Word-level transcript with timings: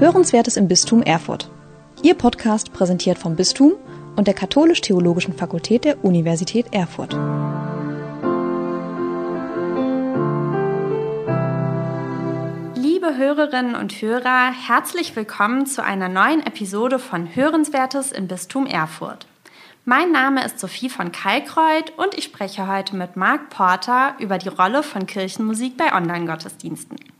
Hörenswertes 0.00 0.56
im 0.56 0.68
Bistum 0.68 1.02
Erfurt. 1.02 1.50
Ihr 2.04 2.14
Podcast 2.14 2.72
präsentiert 2.72 3.18
vom 3.18 3.34
Bistum 3.34 3.72
und 4.14 4.28
der 4.28 4.34
Katholisch-Theologischen 4.34 5.34
Fakultät 5.34 5.84
der 5.84 6.04
Universität 6.04 6.66
Erfurt. 6.70 7.14
Liebe 12.76 13.16
Hörerinnen 13.16 13.74
und 13.74 14.00
Hörer, 14.00 14.52
herzlich 14.52 15.16
willkommen 15.16 15.66
zu 15.66 15.82
einer 15.82 16.08
neuen 16.08 16.46
Episode 16.46 17.00
von 17.00 17.34
Hörenswertes 17.34 18.12
im 18.12 18.28
Bistum 18.28 18.66
Erfurt. 18.66 19.26
Mein 19.84 20.12
Name 20.12 20.44
ist 20.44 20.60
Sophie 20.60 20.90
von 20.90 21.10
Kalkreuth 21.10 21.92
und 21.96 22.16
ich 22.16 22.22
spreche 22.22 22.68
heute 22.68 22.94
mit 22.94 23.16
Marc 23.16 23.50
Porter 23.50 24.14
über 24.20 24.38
die 24.38 24.48
Rolle 24.48 24.84
von 24.84 25.06
Kirchenmusik 25.06 25.76
bei 25.76 25.92
Online-Gottesdiensten. 25.92 27.17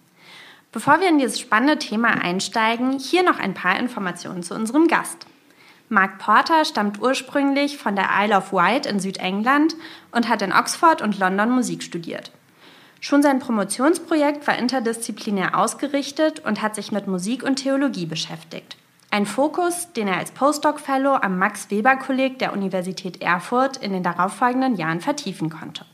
Bevor 0.71 1.01
wir 1.01 1.09
in 1.09 1.19
dieses 1.19 1.41
spannende 1.41 1.79
Thema 1.79 2.09
einsteigen, 2.09 2.99
hier 2.99 3.23
noch 3.23 3.39
ein 3.39 3.55
paar 3.55 3.79
Informationen 3.79 4.43
zu 4.43 4.55
unserem 4.55 4.87
Gast. 4.87 5.27
Mark 5.89 6.19
Porter 6.19 6.67
stammt 6.67 7.01
ursprünglich 7.01 7.79
von 7.79 7.97
der 7.97 8.09
Isle 8.21 8.37
of 8.37 8.53
Wight 8.53 8.85
in 8.85 9.01
Südengland 9.01 9.75
und 10.13 10.29
hat 10.29 10.43
in 10.43 10.53
Oxford 10.53 11.01
und 11.01 11.19
London 11.19 11.51
Musik 11.51 11.83
studiert. 11.83 12.31
Schon 13.01 13.23
sein 13.23 13.39
Promotionsprojekt 13.39 14.47
war 14.47 14.59
interdisziplinär 14.59 15.57
ausgerichtet 15.59 16.41
und 16.41 16.61
hat 16.61 16.75
sich 16.75 16.93
mit 16.93 17.07
Musik 17.07 17.43
und 17.43 17.57
Theologie 17.57 18.07
beschäftigt. 18.07 18.77
Ein 19.11 19.25
Fokus, 19.25 19.93
den 19.95 20.09
er 20.09 20.19
als 20.19 20.33
Postdoc-Fellow 20.33 21.15
am 21.15 21.39
Max-Weber-Kolleg 21.39 22.39
der 22.39 22.53
Universität 22.53 23.23
Erfurt 23.23 23.79
in 23.79 23.93
den 23.93 24.03
darauffolgenden 24.03 24.77
Jahren 24.77 25.01
vertiefen 25.01 25.49
konnte. 25.49 25.87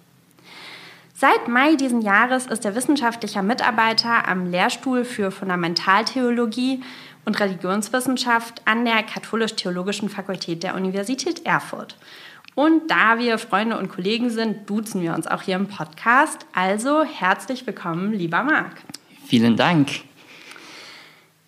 Seit 1.16 1.46
Mai 1.46 1.76
diesen 1.76 2.00
Jahres 2.00 2.46
ist 2.46 2.64
er 2.64 2.74
wissenschaftlicher 2.74 3.42
Mitarbeiter 3.42 4.26
am 4.26 4.50
Lehrstuhl 4.50 5.04
für 5.04 5.30
Fundamentaltheologie 5.30 6.82
und 7.24 7.38
Religionswissenschaft 7.38 8.62
an 8.64 8.84
der 8.84 9.04
Katholisch-Theologischen 9.04 10.08
Fakultät 10.08 10.64
der 10.64 10.74
Universität 10.74 11.46
Erfurt. 11.46 11.96
Und 12.56 12.90
da 12.90 13.20
wir 13.20 13.38
Freunde 13.38 13.78
und 13.78 13.90
Kollegen 13.90 14.28
sind, 14.28 14.68
duzen 14.68 15.02
wir 15.02 15.14
uns 15.14 15.28
auch 15.28 15.42
hier 15.42 15.54
im 15.54 15.68
Podcast. 15.68 16.46
Also 16.52 17.04
herzlich 17.04 17.64
willkommen, 17.64 18.12
lieber 18.12 18.42
Marc. 18.42 18.82
Vielen 19.24 19.56
Dank. 19.56 19.90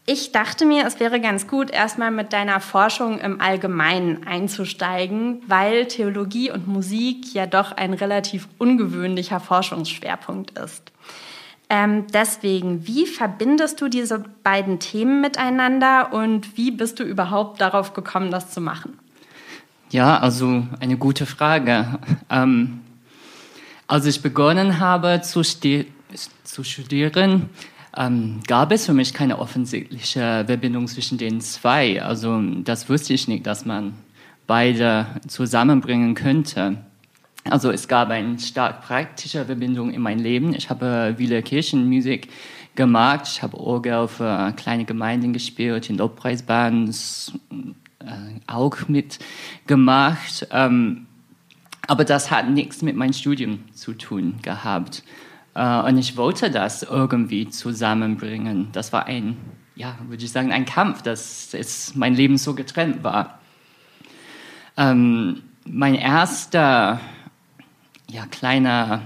Ich 0.08 0.30
dachte 0.30 0.66
mir, 0.66 0.86
es 0.86 1.00
wäre 1.00 1.20
ganz 1.20 1.48
gut, 1.48 1.68
erstmal 1.68 2.12
mit 2.12 2.32
deiner 2.32 2.60
Forschung 2.60 3.18
im 3.18 3.40
Allgemeinen 3.40 4.24
einzusteigen, 4.24 5.42
weil 5.48 5.86
Theologie 5.88 6.52
und 6.52 6.68
Musik 6.68 7.34
ja 7.34 7.46
doch 7.46 7.72
ein 7.72 7.92
relativ 7.92 8.46
ungewöhnlicher 8.58 9.40
Forschungsschwerpunkt 9.40 10.56
ist. 10.56 10.92
Ähm, 11.68 12.06
deswegen, 12.14 12.86
wie 12.86 13.06
verbindest 13.06 13.80
du 13.80 13.88
diese 13.88 14.24
beiden 14.44 14.78
Themen 14.78 15.20
miteinander 15.20 16.12
und 16.12 16.56
wie 16.56 16.70
bist 16.70 17.00
du 17.00 17.02
überhaupt 17.02 17.60
darauf 17.60 17.92
gekommen, 17.92 18.30
das 18.30 18.52
zu 18.52 18.60
machen? 18.60 19.00
Ja, 19.90 20.18
also 20.18 20.68
eine 20.78 20.96
gute 20.96 21.26
Frage. 21.26 21.98
Ähm, 22.28 22.80
als 23.86 24.04
ich 24.04 24.20
begonnen 24.20 24.80
habe 24.80 25.20
zu, 25.22 25.42
zu 25.42 26.64
studieren, 26.64 27.50
ähm, 27.96 28.40
gab 28.46 28.72
es 28.72 28.86
für 28.86 28.92
mich 28.92 29.14
keine 29.14 29.38
offensichtliche 29.38 30.44
Verbindung 30.46 30.86
zwischen 30.86 31.18
den 31.18 31.40
zwei. 31.40 32.02
Also 32.02 32.40
das 32.62 32.88
wusste 32.88 33.14
ich 33.14 33.28
nicht, 33.28 33.46
dass 33.46 33.64
man 33.64 33.94
beide 34.46 35.06
zusammenbringen 35.26 36.14
könnte. 36.14 36.78
Also 37.44 37.70
es 37.70 37.88
gab 37.88 38.10
eine 38.10 38.38
stark 38.38 38.82
praktische 38.82 39.44
Verbindung 39.44 39.90
in 39.92 40.02
mein 40.02 40.18
Leben. 40.18 40.54
Ich 40.54 40.68
habe 40.68 41.14
viele 41.16 41.42
Kirchenmusik 41.42 42.28
gemacht. 42.74 43.22
Ich 43.26 43.42
habe 43.42 43.58
Orgel 43.58 44.08
für 44.08 44.52
kleine 44.56 44.84
Gemeinden 44.84 45.32
gespielt, 45.32 45.88
in 45.88 45.96
Lobpreisbands 45.96 47.32
äh, 48.00 48.40
auch 48.46 48.76
mitgemacht. 48.88 50.46
Ähm, 50.50 51.06
aber 51.86 52.04
das 52.04 52.30
hat 52.30 52.50
nichts 52.50 52.82
mit 52.82 52.96
meinem 52.96 53.12
Studium 53.12 53.60
zu 53.74 53.92
tun 53.92 54.34
gehabt. 54.42 55.04
Äh, 55.56 55.88
und 55.88 55.96
ich 55.96 56.16
wollte 56.16 56.50
das 56.50 56.82
irgendwie 56.82 57.48
zusammenbringen. 57.48 58.68
Das 58.72 58.92
war 58.92 59.06
ein, 59.06 59.38
ja, 59.74 59.96
würde 60.06 60.22
ich 60.22 60.30
sagen, 60.30 60.52
ein 60.52 60.66
Kampf, 60.66 61.02
dass 61.02 61.54
es 61.54 61.94
mein 61.94 62.14
Leben 62.14 62.36
so 62.36 62.54
getrennt 62.54 63.02
war. 63.02 63.38
Ähm, 64.76 65.42
mein 65.64 65.94
erster, 65.94 67.00
ja, 68.10 68.26
kleiner 68.26 69.02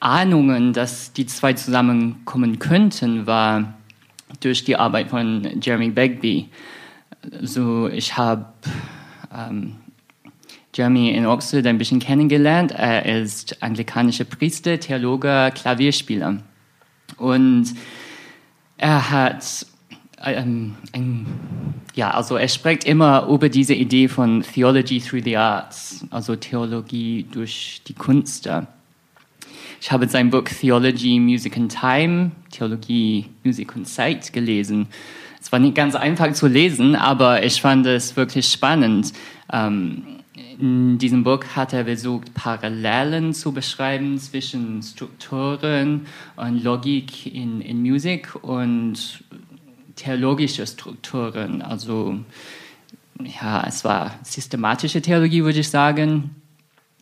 Ahnungen, 0.00 0.72
dass 0.72 1.12
die 1.12 1.26
zwei 1.26 1.52
zusammenkommen 1.52 2.58
könnten, 2.58 3.26
war 3.26 3.74
durch 4.40 4.64
die 4.64 4.76
Arbeit 4.76 5.10
von 5.10 5.60
Jeremy 5.62 5.90
Begbie. 5.90 6.50
So, 7.40 7.88
ich 7.88 8.16
habe 8.16 8.46
ähm, 9.32 9.76
Jeremy 10.74 11.10
in 11.10 11.24
Oxford 11.24 11.66
ein 11.66 11.78
bisschen 11.78 12.00
kennengelernt. 12.00 12.72
Er 12.72 13.04
ist 13.04 13.62
anglikanischer 13.62 14.24
Priester, 14.24 14.80
Theologe, 14.80 15.52
Klavierspieler. 15.54 16.38
Und 17.16 17.74
er 18.76 19.10
hat, 19.10 19.66
ähm, 20.24 20.74
ein, 20.92 21.26
ja, 21.94 22.10
also 22.10 22.36
er 22.36 22.48
spricht 22.48 22.84
immer 22.84 23.28
über 23.28 23.48
diese 23.48 23.74
Idee 23.74 24.08
von 24.08 24.42
Theology 24.42 25.00
through 25.00 25.22
the 25.22 25.36
Arts, 25.36 26.04
also 26.10 26.34
Theologie 26.34 27.24
durch 27.30 27.82
die 27.86 27.94
Kunst. 27.94 28.48
Ich 29.80 29.92
habe 29.92 30.08
sein 30.08 30.30
Buch 30.30 30.44
Theology, 30.44 31.20
Music 31.20 31.56
and 31.56 31.72
Time, 31.72 32.32
Theologie, 32.50 33.26
Musik 33.44 33.76
und 33.76 33.86
Zeit 33.86 34.32
gelesen. 34.32 34.88
Es 35.40 35.52
war 35.52 35.60
nicht 35.60 35.76
ganz 35.76 35.94
einfach 35.94 36.32
zu 36.32 36.48
lesen, 36.48 36.96
aber 36.96 37.44
ich 37.44 37.60
fand 37.60 37.86
es 37.86 38.16
wirklich 38.16 38.48
spannend. 38.48 39.12
Ähm, 39.52 40.02
in 40.58 40.98
diesem 40.98 41.24
Buch 41.24 41.44
hat 41.54 41.72
er 41.72 41.84
versucht, 41.84 42.34
Parallelen 42.34 43.34
zu 43.34 43.52
beschreiben 43.52 44.18
zwischen 44.18 44.82
Strukturen 44.82 46.06
und 46.36 46.62
Logik 46.62 47.26
in, 47.26 47.60
in 47.60 47.82
Musik 47.82 48.34
und 48.42 49.24
theologische 49.96 50.66
Strukturen. 50.66 51.62
Also, 51.62 52.18
ja, 53.22 53.64
es 53.66 53.84
war 53.84 54.18
systematische 54.22 55.02
Theologie, 55.02 55.44
würde 55.44 55.60
ich 55.60 55.70
sagen. 55.70 56.34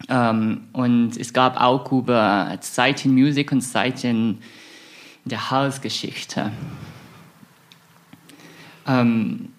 Ähm, 0.09 0.63
und 0.73 1.17
es 1.17 1.33
gab 1.33 1.61
auch 1.61 1.91
über 1.93 2.57
Zeit 2.61 3.05
in 3.05 3.15
Musik 3.15 3.53
und 3.53 3.61
Zeit 3.61 4.05
in 4.05 4.39
der 5.25 5.51
Halsgeschichte. 5.51 6.51
Ähm, 8.87 9.52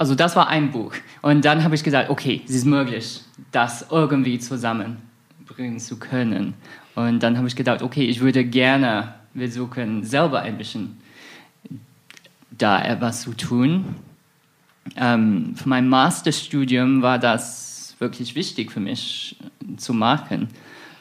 also 0.00 0.14
das 0.14 0.34
war 0.34 0.48
ein 0.48 0.70
Buch. 0.70 0.94
Und 1.20 1.44
dann 1.44 1.62
habe 1.62 1.74
ich 1.74 1.84
gesagt, 1.84 2.08
okay, 2.08 2.40
es 2.46 2.54
ist 2.54 2.64
möglich, 2.64 3.20
das 3.52 3.84
irgendwie 3.90 4.38
zusammenbringen 4.38 5.78
zu 5.78 5.98
können. 5.98 6.54
Und 6.94 7.22
dann 7.22 7.36
habe 7.36 7.46
ich 7.48 7.54
gedacht, 7.54 7.82
okay, 7.82 8.04
ich 8.06 8.20
würde 8.20 8.42
gerne 8.46 9.14
versuchen, 9.36 10.02
selber 10.02 10.40
ein 10.40 10.56
bisschen 10.56 10.96
da 12.50 12.82
etwas 12.82 13.20
zu 13.20 13.34
tun. 13.34 13.96
Ähm, 14.96 15.54
für 15.54 15.68
mein 15.68 15.86
Masterstudium 15.86 17.02
war 17.02 17.18
das 17.18 17.94
wirklich 17.98 18.34
wichtig 18.34 18.72
für 18.72 18.80
mich 18.80 19.36
zu 19.76 19.92
machen. 19.92 20.48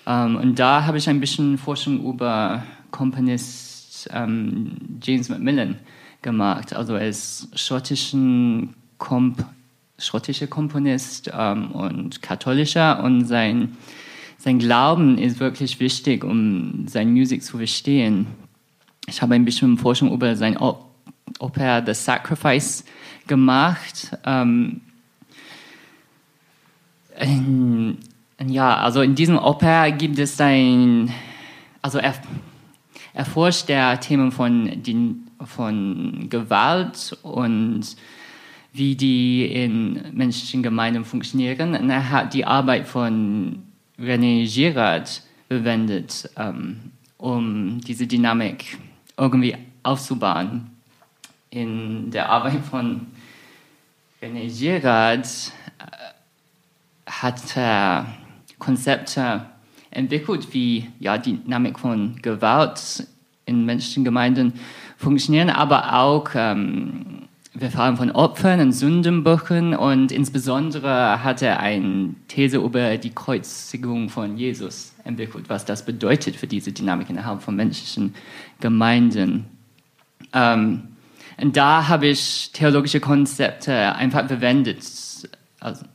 Ähm, 0.05 0.35
und 0.35 0.59
da 0.59 0.85
habe 0.85 0.97
ich 0.97 1.07
ein 1.07 1.21
bisschen 1.21 1.57
Forschung 1.57 2.03
über 2.03 2.63
Komponist 2.91 4.09
ähm, 4.11 4.75
James 5.01 5.29
Macmillan 5.29 5.77
gemacht. 6.21 6.73
Also 6.73 6.95
er 6.95 7.07
ist 7.07 7.47
schottischen 7.57 8.75
Komp 8.99 9.43
schottischer 9.99 10.47
Komponist 10.47 11.29
ähm, 11.33 11.71
und 11.71 12.21
katholischer 12.21 13.03
und 13.03 13.25
sein, 13.25 13.77
sein 14.37 14.59
Glauben 14.59 15.17
ist 15.17 15.39
wirklich 15.39 15.79
wichtig, 15.79 16.23
um 16.23 16.87
seine 16.87 17.11
Musik 17.11 17.43
zu 17.43 17.57
verstehen. 17.57 18.27
Ich 19.07 19.21
habe 19.21 19.35
ein 19.35 19.45
bisschen 19.45 19.77
Forschung 19.77 20.11
über 20.13 20.35
sein 20.35 20.57
Oper 20.57 21.83
The 21.85 21.93
Sacrifice 21.93 22.85
gemacht. 23.27 24.17
Ähm, 24.25 24.81
in, 27.19 27.97
ja, 28.45 28.77
also 28.77 29.01
in 29.01 29.15
diesem 29.15 29.37
Oper 29.37 29.91
gibt 29.91 30.19
es 30.19 30.39
ein, 30.39 31.13
also 31.81 31.97
er 31.97 32.13
erforscht 33.13 33.67
der 33.67 33.99
Themen 33.99 34.31
von, 34.31 34.81
von 35.45 36.27
Gewalt 36.29 37.17
und 37.23 37.97
wie 38.73 38.95
die 38.95 39.45
in 39.45 40.01
menschlichen 40.13 40.63
Gemeinden 40.63 41.05
funktionieren. 41.05 41.75
Und 41.75 41.89
er 41.89 42.09
hat 42.09 42.33
die 42.33 42.45
Arbeit 42.45 42.87
von 42.87 43.63
René 43.99 44.47
Girard 44.51 45.23
verwendet, 45.47 46.29
ähm, 46.37 46.91
um 47.17 47.81
diese 47.81 48.05
Dynamik 48.05 48.77
irgendwie 49.17 49.55
aufzubauen. 49.83 50.69
In 51.49 52.11
der 52.11 52.29
Arbeit 52.29 52.63
von 52.69 53.07
René 54.21 54.47
Girard 54.55 55.25
äh, 55.79 57.11
hat 57.11 57.57
er 57.57 58.05
Konzepte 58.59 59.45
entwickelt, 59.91 60.53
wie 60.53 60.87
ja, 60.99 61.17
die 61.17 61.37
Dynamik 61.37 61.79
von 61.79 62.15
Gewalt 62.21 63.07
in 63.45 63.65
menschlichen 63.65 64.03
Gemeinden 64.03 64.53
funktionieren, 64.97 65.49
aber 65.49 65.93
auch 65.93 66.29
ähm, 66.35 67.28
wir 67.59 67.71
fahren 67.71 67.97
von 67.97 68.11
Opfern 68.11 68.61
und 68.61 68.71
Sündenböcken 68.71 69.75
und 69.75 70.13
insbesondere 70.13 71.23
hat 71.23 71.41
er 71.41 71.59
eine 71.59 72.15
These 72.29 72.57
über 72.57 72.97
die 72.97 73.09
Kreuzigung 73.09 74.09
von 74.09 74.37
Jesus 74.37 74.93
entwickelt, 75.03 75.49
was 75.49 75.65
das 75.65 75.83
bedeutet 75.83 76.37
für 76.37 76.47
diese 76.47 76.71
Dynamik 76.71 77.09
innerhalb 77.09 77.41
von 77.41 77.57
menschlichen 77.57 78.15
Gemeinden. 78.61 79.45
Ähm, 80.33 80.83
und 81.41 81.57
da 81.57 81.87
habe 81.89 82.07
ich 82.07 82.51
theologische 82.53 83.01
Konzepte 83.01 83.93
einfach 83.93 84.27
verwendet, 84.27 84.79
also 85.59 85.85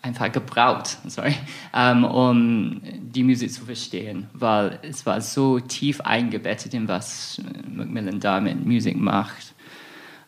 einfach 0.00 0.32
gebraucht, 0.32 0.96
sorry, 1.06 1.34
ähm, 1.74 2.04
um 2.04 2.80
die 2.82 3.24
Musik 3.24 3.52
zu 3.52 3.66
verstehen, 3.66 4.28
weil 4.32 4.78
es 4.82 5.04
war 5.04 5.20
so 5.20 5.60
tief 5.60 6.00
eingebettet 6.00 6.72
in 6.72 6.88
was 6.88 7.42
Macmillan 7.70 8.20
da 8.20 8.40
mit 8.40 8.64
Musik 8.64 8.96
macht. 8.96 9.54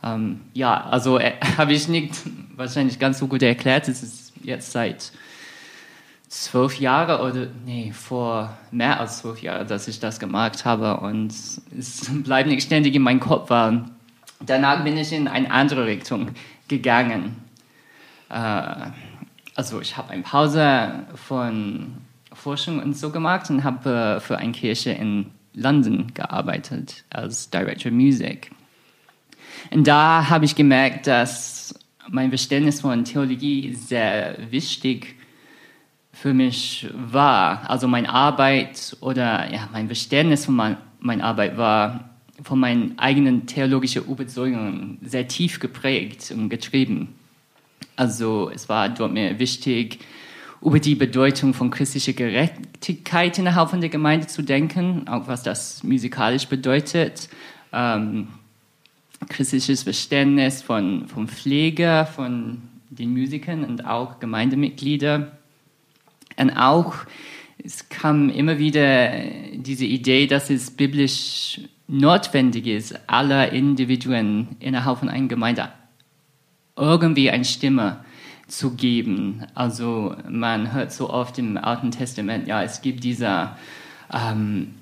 Ähm, 0.02 0.40
ja, 0.54 0.84
also 0.84 1.18
äh, 1.18 1.32
habe 1.56 1.72
ich 1.72 1.88
nicht 1.88 2.14
wahrscheinlich 2.56 2.98
ganz 2.98 3.18
so 3.18 3.26
gut 3.26 3.42
erklärt. 3.42 3.88
Es 3.88 4.02
ist 4.02 4.32
jetzt 4.42 4.72
seit 4.72 5.12
zwölf 6.28 6.78
Jahren 6.78 7.20
oder 7.20 7.48
nee, 7.66 7.92
vor 7.92 8.56
mehr 8.70 9.00
als 9.00 9.18
zwölf 9.18 9.42
Jahren, 9.42 9.66
dass 9.66 9.88
ich 9.88 9.98
das 9.98 10.20
gemacht 10.20 10.64
habe 10.64 10.98
und 11.00 11.30
es 11.30 12.10
bleibt 12.22 12.48
nicht 12.48 12.62
ständig 12.62 12.94
in 12.94 13.02
meinem 13.02 13.20
Kopf. 13.20 13.50
Weil 13.50 13.84
danach 14.40 14.84
bin 14.84 14.96
ich 14.96 15.12
in 15.12 15.28
eine 15.28 15.50
andere 15.50 15.86
Richtung 15.86 16.30
gegangen. 16.68 17.36
Äh, 18.28 18.90
also 19.56 19.80
ich 19.80 19.96
habe 19.96 20.10
eine 20.10 20.22
Pause 20.22 21.06
von 21.14 21.98
Forschung 22.32 22.80
und 22.80 22.96
so 22.96 23.10
gemacht 23.10 23.50
und 23.50 23.64
habe 23.64 24.16
äh, 24.16 24.20
für 24.20 24.38
eine 24.38 24.52
Kirche 24.52 24.92
in 24.92 25.26
London 25.52 26.14
gearbeitet 26.14 27.04
als 27.10 27.50
Director 27.50 27.90
Music. 27.90 28.52
Und 29.70 29.86
da 29.86 30.28
habe 30.28 30.44
ich 30.44 30.54
gemerkt, 30.54 31.06
dass 31.06 31.74
mein 32.08 32.30
Verständnis 32.30 32.80
von 32.80 33.04
Theologie 33.04 33.74
sehr 33.74 34.36
wichtig 34.50 35.16
für 36.12 36.34
mich 36.34 36.88
war. 36.94 37.68
Also 37.70 37.88
meine 37.88 38.10
Arbeit 38.10 38.96
oder 39.00 39.50
ja, 39.52 39.68
mein 39.72 39.86
Verständnis 39.86 40.44
von 40.44 40.56
mein, 40.56 40.76
meiner 40.98 41.24
Arbeit 41.24 41.56
war 41.56 42.10
von 42.42 42.58
meinen 42.58 42.98
eigenen 42.98 43.46
theologischen 43.46 44.04
Überzeugungen 44.04 44.98
sehr 45.02 45.28
tief 45.28 45.60
geprägt 45.60 46.32
und 46.34 46.48
getrieben. 46.48 47.14
Also 47.96 48.50
es 48.52 48.68
war 48.68 48.88
dort 48.88 49.12
mir 49.12 49.38
wichtig, 49.38 49.98
über 50.62 50.78
die 50.78 50.94
Bedeutung 50.94 51.54
von 51.54 51.70
christlicher 51.70 52.12
Gerechtigkeit 52.12 53.38
innerhalb 53.38 53.70
von 53.70 53.80
der 53.80 53.90
Gemeinde 53.90 54.26
zu 54.26 54.42
denken, 54.42 55.08
auch 55.08 55.26
was 55.26 55.42
das 55.42 55.82
musikalisch 55.82 56.46
bedeutet. 56.46 57.28
Ähm, 57.72 58.28
christliches 59.28 59.82
Verständnis 59.82 60.62
von, 60.62 61.06
von 61.08 61.28
Pflege, 61.28 62.08
von 62.14 62.62
den 62.90 63.12
Musikern 63.12 63.64
und 63.64 63.86
auch 63.86 64.18
Gemeindemitglieder. 64.18 65.32
Und 66.36 66.50
auch, 66.50 66.94
es 67.62 67.88
kam 67.88 68.30
immer 68.30 68.58
wieder 68.58 69.12
diese 69.54 69.84
Idee, 69.84 70.26
dass 70.26 70.50
es 70.50 70.70
biblisch 70.70 71.60
notwendig 71.86 72.66
ist, 72.66 72.98
alle 73.08 73.48
Individuen 73.48 74.56
innerhalb 74.60 74.98
von 74.98 75.08
einer 75.08 75.28
Gemeinde 75.28 75.70
irgendwie 76.76 77.30
eine 77.30 77.44
Stimme 77.44 78.04
zu 78.46 78.74
geben. 78.74 79.44
Also 79.54 80.16
man 80.28 80.72
hört 80.72 80.92
so 80.92 81.10
oft 81.10 81.38
im 81.38 81.56
Alten 81.56 81.90
Testament, 81.90 82.48
ja, 82.48 82.62
es 82.62 82.80
gibt 82.80 83.04
dieser 83.04 83.56
ähm, 84.12 84.74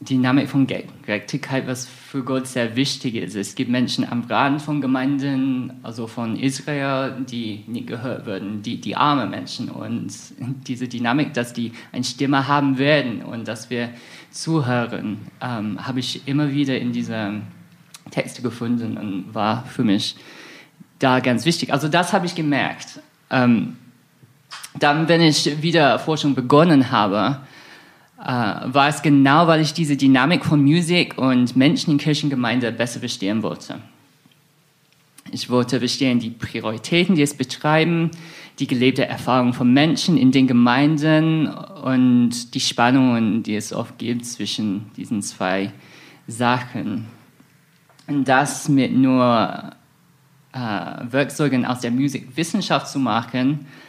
Dynamik 0.00 0.48
von 0.48 0.68
Gerechtigkeit, 0.68 1.66
was 1.66 1.86
für 1.86 2.22
Gott 2.22 2.46
sehr 2.46 2.76
wichtig 2.76 3.16
ist. 3.16 3.34
Es 3.34 3.56
gibt 3.56 3.68
Menschen 3.68 4.08
am 4.08 4.22
Rand 4.22 4.62
von 4.62 4.80
Gemeinden, 4.80 5.72
also 5.82 6.06
von 6.06 6.36
Israel, 6.36 7.16
die 7.28 7.64
nicht 7.66 7.88
gehört 7.88 8.24
werden, 8.24 8.62
die, 8.62 8.80
die 8.80 8.94
arme 8.94 9.26
Menschen. 9.26 9.68
Und 9.68 10.12
diese 10.68 10.86
Dynamik, 10.86 11.34
dass 11.34 11.52
die 11.52 11.72
eine 11.90 12.04
Stimme 12.04 12.46
haben 12.46 12.78
werden 12.78 13.22
und 13.22 13.48
dass 13.48 13.70
wir 13.70 13.90
zuhören, 14.30 15.18
ähm, 15.40 15.84
habe 15.84 15.98
ich 15.98 16.28
immer 16.28 16.52
wieder 16.52 16.78
in 16.78 16.92
dieser 16.92 17.32
Texte 18.12 18.40
gefunden 18.40 18.96
und 18.98 19.34
war 19.34 19.64
für 19.66 19.82
mich 19.82 20.14
da 21.00 21.18
ganz 21.18 21.44
wichtig. 21.44 21.72
Also 21.72 21.88
das 21.88 22.12
habe 22.12 22.26
ich 22.26 22.36
gemerkt. 22.36 23.00
Ähm, 23.30 23.76
dann, 24.78 25.08
wenn 25.08 25.22
ich 25.22 25.60
wieder 25.60 25.98
Forschung 25.98 26.36
begonnen 26.36 26.92
habe, 26.92 27.40
war 28.24 28.88
es 28.88 29.02
genau, 29.02 29.46
weil 29.46 29.60
ich 29.60 29.72
diese 29.72 29.96
Dynamik 29.96 30.44
von 30.44 30.62
Musik 30.62 31.16
und 31.18 31.54
Menschen 31.54 31.92
in 31.92 31.98
Kirchengemeinde 31.98 32.72
besser 32.72 32.98
verstehen 32.98 33.42
wollte. 33.42 33.80
Ich 35.30 35.50
wollte 35.50 35.78
verstehen 35.78 36.18
die 36.18 36.30
Prioritäten, 36.30 37.14
die 37.14 37.22
es 37.22 37.34
betreiben, 37.34 38.10
die 38.58 38.66
gelebte 38.66 39.06
Erfahrung 39.06 39.52
von 39.52 39.72
Menschen 39.72 40.16
in 40.16 40.32
den 40.32 40.48
Gemeinden 40.48 41.46
und 41.48 42.54
die 42.54 42.60
Spannungen, 42.60 43.42
die 43.42 43.54
es 43.54 43.72
oft 43.72 43.98
gibt 43.98 44.24
zwischen 44.24 44.90
diesen 44.96 45.22
zwei 45.22 45.72
Sachen. 46.26 47.06
Und 48.08 48.26
das 48.26 48.68
mit 48.68 48.96
nur 48.96 49.70
äh, 50.52 50.58
Werkzeugen 50.58 51.66
aus 51.66 51.80
der 51.80 51.90
Musikwissenschaft 51.90 52.88
zu 52.88 52.98
machen, 52.98 53.60
äh, 53.60 53.87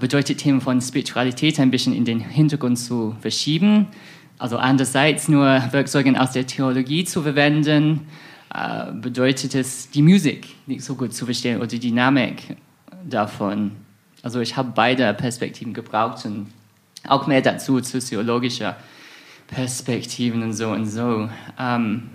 bedeutet 0.00 0.38
Themen 0.38 0.60
von 0.60 0.80
Spiritualität 0.80 1.60
ein 1.60 1.70
bisschen 1.70 1.94
in 1.94 2.04
den 2.04 2.20
Hintergrund 2.20 2.78
zu 2.78 3.16
verschieben. 3.20 3.86
Also 4.38 4.56
andererseits 4.56 5.28
nur 5.28 5.44
Werkzeuge 5.44 6.18
aus 6.20 6.32
der 6.32 6.46
Theologie 6.46 7.04
zu 7.04 7.22
verwenden, 7.22 8.06
äh, 8.52 8.90
bedeutet 8.92 9.54
es, 9.54 9.90
die 9.90 10.02
Musik 10.02 10.48
nicht 10.66 10.82
so 10.82 10.94
gut 10.94 11.14
zu 11.14 11.24
verstehen 11.24 11.58
oder 11.58 11.68
die 11.68 11.78
Dynamik 11.78 12.56
davon. 13.08 13.72
Also 14.22 14.40
ich 14.40 14.56
habe 14.56 14.72
beide 14.74 15.12
Perspektiven 15.14 15.72
gebraucht 15.72 16.24
und 16.24 16.48
auch 17.06 17.26
mehr 17.26 17.42
dazu, 17.42 17.80
soziologische 17.80 18.74
Perspektiven 19.46 20.42
und 20.42 20.52
so 20.52 20.70
und 20.70 20.86
so. 20.86 21.28
Ähm, 21.58 22.10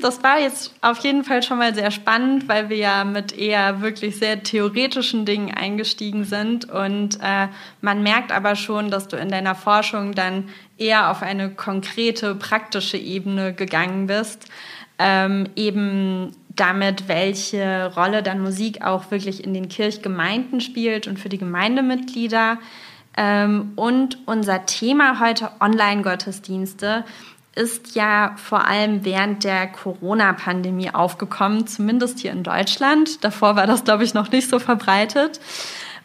das 0.00 0.22
war 0.22 0.38
jetzt 0.38 0.74
auf 0.80 0.98
jeden 0.98 1.24
Fall 1.24 1.42
schon 1.42 1.58
mal 1.58 1.74
sehr 1.74 1.90
spannend, 1.90 2.48
weil 2.48 2.68
wir 2.68 2.76
ja 2.76 3.04
mit 3.04 3.36
eher 3.36 3.80
wirklich 3.80 4.16
sehr 4.16 4.42
theoretischen 4.42 5.24
Dingen 5.24 5.54
eingestiegen 5.54 6.24
sind. 6.24 6.70
Und 6.70 7.18
äh, 7.22 7.48
man 7.80 8.02
merkt 8.02 8.32
aber 8.32 8.56
schon, 8.56 8.90
dass 8.90 9.08
du 9.08 9.16
in 9.16 9.28
deiner 9.28 9.54
Forschung 9.54 10.14
dann 10.14 10.48
eher 10.76 11.10
auf 11.10 11.22
eine 11.22 11.50
konkrete, 11.50 12.34
praktische 12.34 12.96
Ebene 12.96 13.54
gegangen 13.54 14.06
bist. 14.06 14.46
Ähm, 14.98 15.48
eben 15.56 16.32
damit, 16.48 17.08
welche 17.08 17.92
Rolle 17.96 18.22
dann 18.22 18.40
Musik 18.40 18.82
auch 18.82 19.10
wirklich 19.10 19.42
in 19.42 19.54
den 19.54 19.68
Kirchgemeinden 19.68 20.60
spielt 20.60 21.06
und 21.06 21.18
für 21.18 21.28
die 21.28 21.38
Gemeindemitglieder. 21.38 22.58
Ähm, 23.16 23.72
und 23.76 24.18
unser 24.26 24.66
Thema 24.66 25.20
heute 25.20 25.50
Online-Gottesdienste 25.60 27.04
ist 27.54 27.94
ja 27.94 28.34
vor 28.36 28.66
allem 28.66 29.04
während 29.04 29.44
der 29.44 29.68
Corona-Pandemie 29.68 30.90
aufgekommen, 30.90 31.66
zumindest 31.66 32.18
hier 32.18 32.32
in 32.32 32.42
Deutschland. 32.42 33.22
Davor 33.24 33.56
war 33.56 33.66
das, 33.66 33.84
glaube 33.84 34.04
ich, 34.04 34.14
noch 34.14 34.30
nicht 34.30 34.48
so 34.48 34.58
verbreitet. 34.58 35.40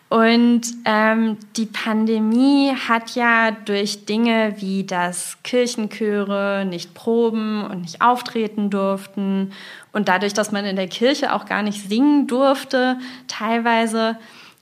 Und 0.10 0.62
ähm, 0.86 1.38
die 1.56 1.68
Pandemie 1.68 2.74
hat 2.88 3.14
ja 3.14 3.52
durch 3.52 4.06
Dinge 4.06 4.56
wie 4.58 4.84
dass 4.84 5.38
Kirchenchöre 5.44 6.66
nicht 6.68 6.96
proben 6.96 7.64
und 7.64 7.82
nicht 7.82 8.02
auftreten 8.02 8.72
durften 8.72 9.54
und 9.92 10.08
dadurch, 10.08 10.34
dass 10.34 10.52
man 10.52 10.66
in 10.66 10.76
der 10.76 10.88
Kirche 10.88 11.32
auch 11.34 11.46
gar 11.46 11.62
nicht 11.62 11.88
singen 11.88 12.26
durfte, 12.26 12.98
teilweise 13.28 14.18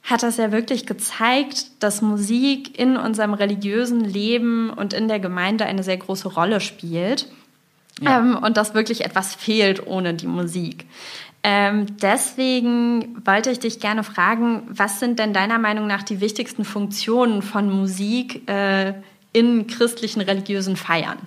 hat 0.08 0.24
das 0.24 0.38
ja 0.38 0.54
wirklich 0.54 0.86
gezeigt, 0.86 1.84
dass 1.84 2.02
Musik 2.02 2.80
in 2.80 2.96
unserem 2.96 3.34
religiösen 3.34 4.00
Leben 4.00 4.70
und 4.70 4.94
in 4.94 5.10
der 5.10 5.20
Gemeinde 5.20 5.66
eine 5.66 5.84
sehr 5.84 5.98
große 5.98 6.30
Rolle 6.30 6.62
spielt. 6.62 7.28
Ja. 8.00 8.20
Ähm, 8.20 8.38
und 8.38 8.56
dass 8.56 8.74
wirklich 8.74 9.04
etwas 9.04 9.36
fehlt 9.36 9.86
ohne 9.86 10.14
die 10.14 10.28
Musik. 10.28 10.86
Ähm, 11.44 11.98
deswegen 12.02 13.22
wollte 13.26 13.52
ich 13.52 13.60
dich 13.60 13.82
gerne 13.82 14.04
fragen, 14.04 14.64
was 14.70 15.00
sind 15.00 15.20
denn 15.20 15.34
deiner 15.34 15.60
Meinung 15.60 15.88
nach 15.88 16.04
die 16.04 16.22
wichtigsten 16.22 16.64
Funktionen 16.64 17.42
von 17.42 17.70
Musik 17.70 18.48
äh, 18.50 18.94
in 19.34 19.68
christlichen 19.68 20.22
religiösen 20.22 20.78
Feiern? 20.78 21.18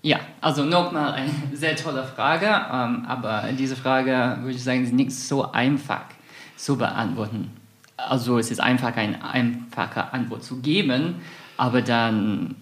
Ja, 0.00 0.20
also 0.40 0.64
nochmal 0.64 1.12
eine 1.12 1.30
sehr 1.52 1.76
tolle 1.76 2.04
Frage, 2.04 2.46
ähm, 2.46 3.04
aber 3.06 3.44
diese 3.58 3.76
Frage 3.76 4.38
würde 4.40 4.54
ich 4.54 4.64
sagen, 4.64 4.84
ist 4.84 4.92
nicht 4.92 5.12
so 5.12 5.52
einfach 5.52 6.04
zu 6.56 6.76
beantworten. 6.76 7.57
Also 7.98 8.38
es 8.38 8.50
ist 8.50 8.60
einfach 8.60 8.96
eine 8.96 9.22
einfache 9.22 10.12
Antwort 10.14 10.44
zu 10.44 10.60
geben, 10.60 11.16
aber 11.56 11.82
dann 11.82 12.54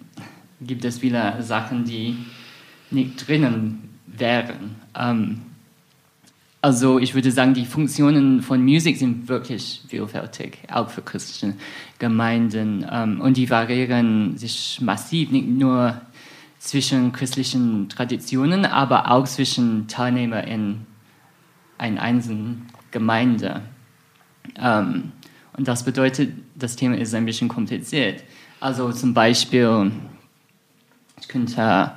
gibt 0.59 0.83
es 0.83 0.97
viele 0.99 1.41
Sachen, 1.41 1.85
die 1.85 2.17
nicht 2.91 3.27
drinnen 3.27 3.89
wären. 4.07 4.75
Ähm, 4.95 5.41
Also 6.59 6.97
ich 6.99 7.13
würde 7.13 7.31
sagen, 7.31 7.53
die 7.53 7.65
Funktionen 7.65 8.41
von 8.41 8.63
Musik 8.63 8.97
sind 8.97 9.29
wirklich 9.29 9.83
vielfältig, 9.87 10.57
auch 10.73 10.89
für 10.89 11.03
christliche 11.03 11.53
Gemeinden. 11.99 12.83
Ähm, 12.91 13.21
und 13.21 13.37
die 13.37 13.47
variieren 13.49 14.35
sich 14.37 14.81
massiv, 14.81 15.29
nicht 15.31 15.47
nur 15.47 16.01
zwischen 16.59 17.11
christlichen 17.13 17.87
Traditionen, 17.89 18.65
aber 18.65 19.11
auch 19.11 19.25
zwischen 19.25 19.87
Teilnehmern 19.87 20.47
in 20.47 20.85
einer 21.77 22.01
einzelnen 22.01 22.65
Gemeinde. 22.91 23.61
Ähm, 24.59 25.11
und 25.57 25.67
das 25.67 25.83
bedeutet, 25.83 26.33
das 26.55 26.75
Thema 26.75 26.97
ist 26.97 27.13
ein 27.15 27.25
bisschen 27.25 27.47
kompliziert. 27.47 28.23
Also 28.59 28.91
zum 28.91 29.13
Beispiel, 29.13 29.91
ich 31.19 31.27
könnte 31.27 31.91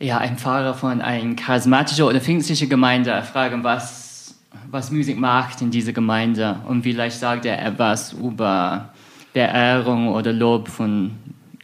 ja, 0.00 0.18
ein 0.18 0.38
Pfarrer 0.38 0.74
von 0.74 1.00
einer 1.00 1.34
charismatischen 1.34 2.04
oder 2.04 2.20
pfingstlichen 2.20 2.68
Gemeinde 2.68 3.22
fragen, 3.22 3.62
was, 3.62 4.34
was 4.70 4.90
Musik 4.90 5.18
macht 5.18 5.60
in 5.60 5.70
dieser 5.70 5.92
Gemeinde. 5.92 6.58
Und 6.66 6.82
vielleicht 6.82 7.18
sagt 7.18 7.44
er 7.44 7.64
etwas 7.64 8.14
über 8.14 8.90
Beehrung 9.34 10.08
oder 10.08 10.32
Lob 10.32 10.68
von 10.68 11.12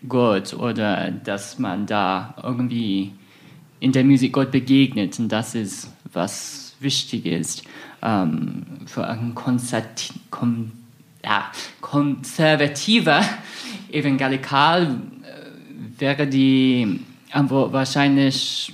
Gott 0.07 0.53
oder 0.53 1.11
dass 1.11 1.59
man 1.59 1.87
da 1.87 2.35
irgendwie 2.43 3.13
in 3.81 3.93
der 3.93 4.05
Musik 4.05 4.35
Gott 4.35 4.51
begegnet. 4.51 5.19
Und 5.19 5.31
das 5.31 5.55
ist, 5.55 5.91
was 6.13 6.75
wichtig 6.81 7.25
ist 7.25 7.63
ähm, 8.03 8.65
für 8.87 9.07
einen 9.07 9.35
Konzert, 9.35 10.13
kom, 10.31 10.73
ja, 11.25 11.50
konservativer 11.81 13.23
Evangelikal 13.91 15.00
äh, 15.23 16.00
wäre 16.00 16.26
die 16.26 17.00
wahrscheinlich 17.33 18.73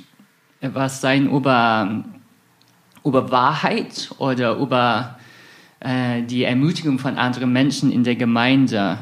etwas 0.61 1.00
sein 1.00 1.31
über, 1.31 2.05
über 3.05 3.31
Wahrheit 3.31 4.11
oder 4.19 4.57
über 4.57 5.19
äh, 5.81 6.23
die 6.23 6.45
Ermutigung 6.45 6.99
von 6.99 7.17
anderen 7.17 7.52
Menschen 7.52 7.93
in 7.93 8.05
der 8.05 8.17
Gemeinde. 8.17 8.99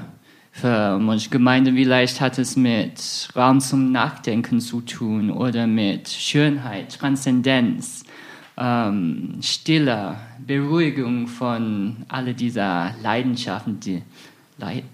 Für 0.52 0.98
manche 0.98 1.28
Gemeinden 1.28 1.76
vielleicht 1.76 2.20
hat 2.22 2.38
es 2.38 2.56
mit 2.56 3.28
Raum 3.36 3.60
zum 3.60 3.92
Nachdenken 3.92 4.60
zu 4.60 4.80
tun 4.80 5.30
oder 5.30 5.66
mit 5.66 6.08
Schönheit, 6.08 6.98
Transzendenz, 6.98 8.04
ähm, 8.56 9.38
Stille, 9.42 10.16
Beruhigung 10.46 11.26
von 11.26 12.04
all 12.08 12.32
dieser 12.34 12.94
Leidenschaften, 13.02 13.80
die, 13.80 14.02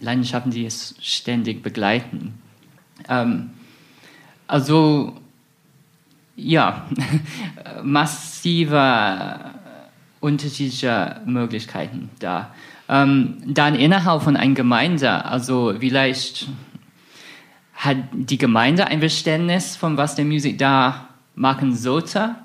Leidenschaften, 0.00 0.50
die 0.50 0.66
es 0.66 0.95
ständig 1.00 1.62
begleiten. 1.62 2.35
Ähm, 3.09 3.50
also 4.47 5.16
ja, 6.37 6.87
massive 7.83 9.52
unterschiedliche 10.21 11.21
Möglichkeiten 11.26 12.11
da. 12.19 12.54
Ähm, 12.88 13.37
dann 13.47 13.75
innerhalb 13.75 14.23
von 14.23 14.37
einer 14.37 14.54
Gemeinde, 14.54 15.25
also 15.25 15.75
vielleicht 15.78 16.49
hat 17.75 17.97
die 18.12 18.38
Gemeinde 18.38 18.87
ein 18.87 19.00
Verständnis 19.00 19.76
von 19.76 19.97
was 19.97 20.14
der 20.14 20.25
Musik 20.25 20.59
da 20.59 21.09
machen 21.35 21.75
sollte, 21.75 22.37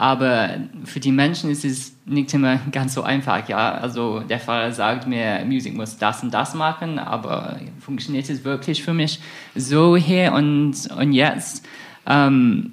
aber 0.00 0.56
für 0.84 0.98
die 0.98 1.12
Menschen 1.12 1.50
ist 1.50 1.62
es 1.62 1.92
nicht 2.06 2.32
immer 2.32 2.56
ganz 2.72 2.94
so 2.94 3.02
einfach. 3.02 3.46
Ja, 3.50 3.72
also 3.72 4.20
der 4.20 4.40
Pfarrer 4.40 4.72
sagt 4.72 5.06
mir, 5.06 5.44
Musik 5.44 5.76
muss 5.76 5.98
das 5.98 6.22
und 6.22 6.32
das 6.32 6.54
machen, 6.54 6.98
aber 6.98 7.60
funktioniert 7.80 8.30
es 8.30 8.42
wirklich 8.42 8.82
für 8.82 8.94
mich 8.94 9.20
so 9.54 9.98
hier 9.98 10.32
und, 10.32 10.90
und 10.96 11.12
jetzt? 11.12 11.66
Ähm, 12.06 12.72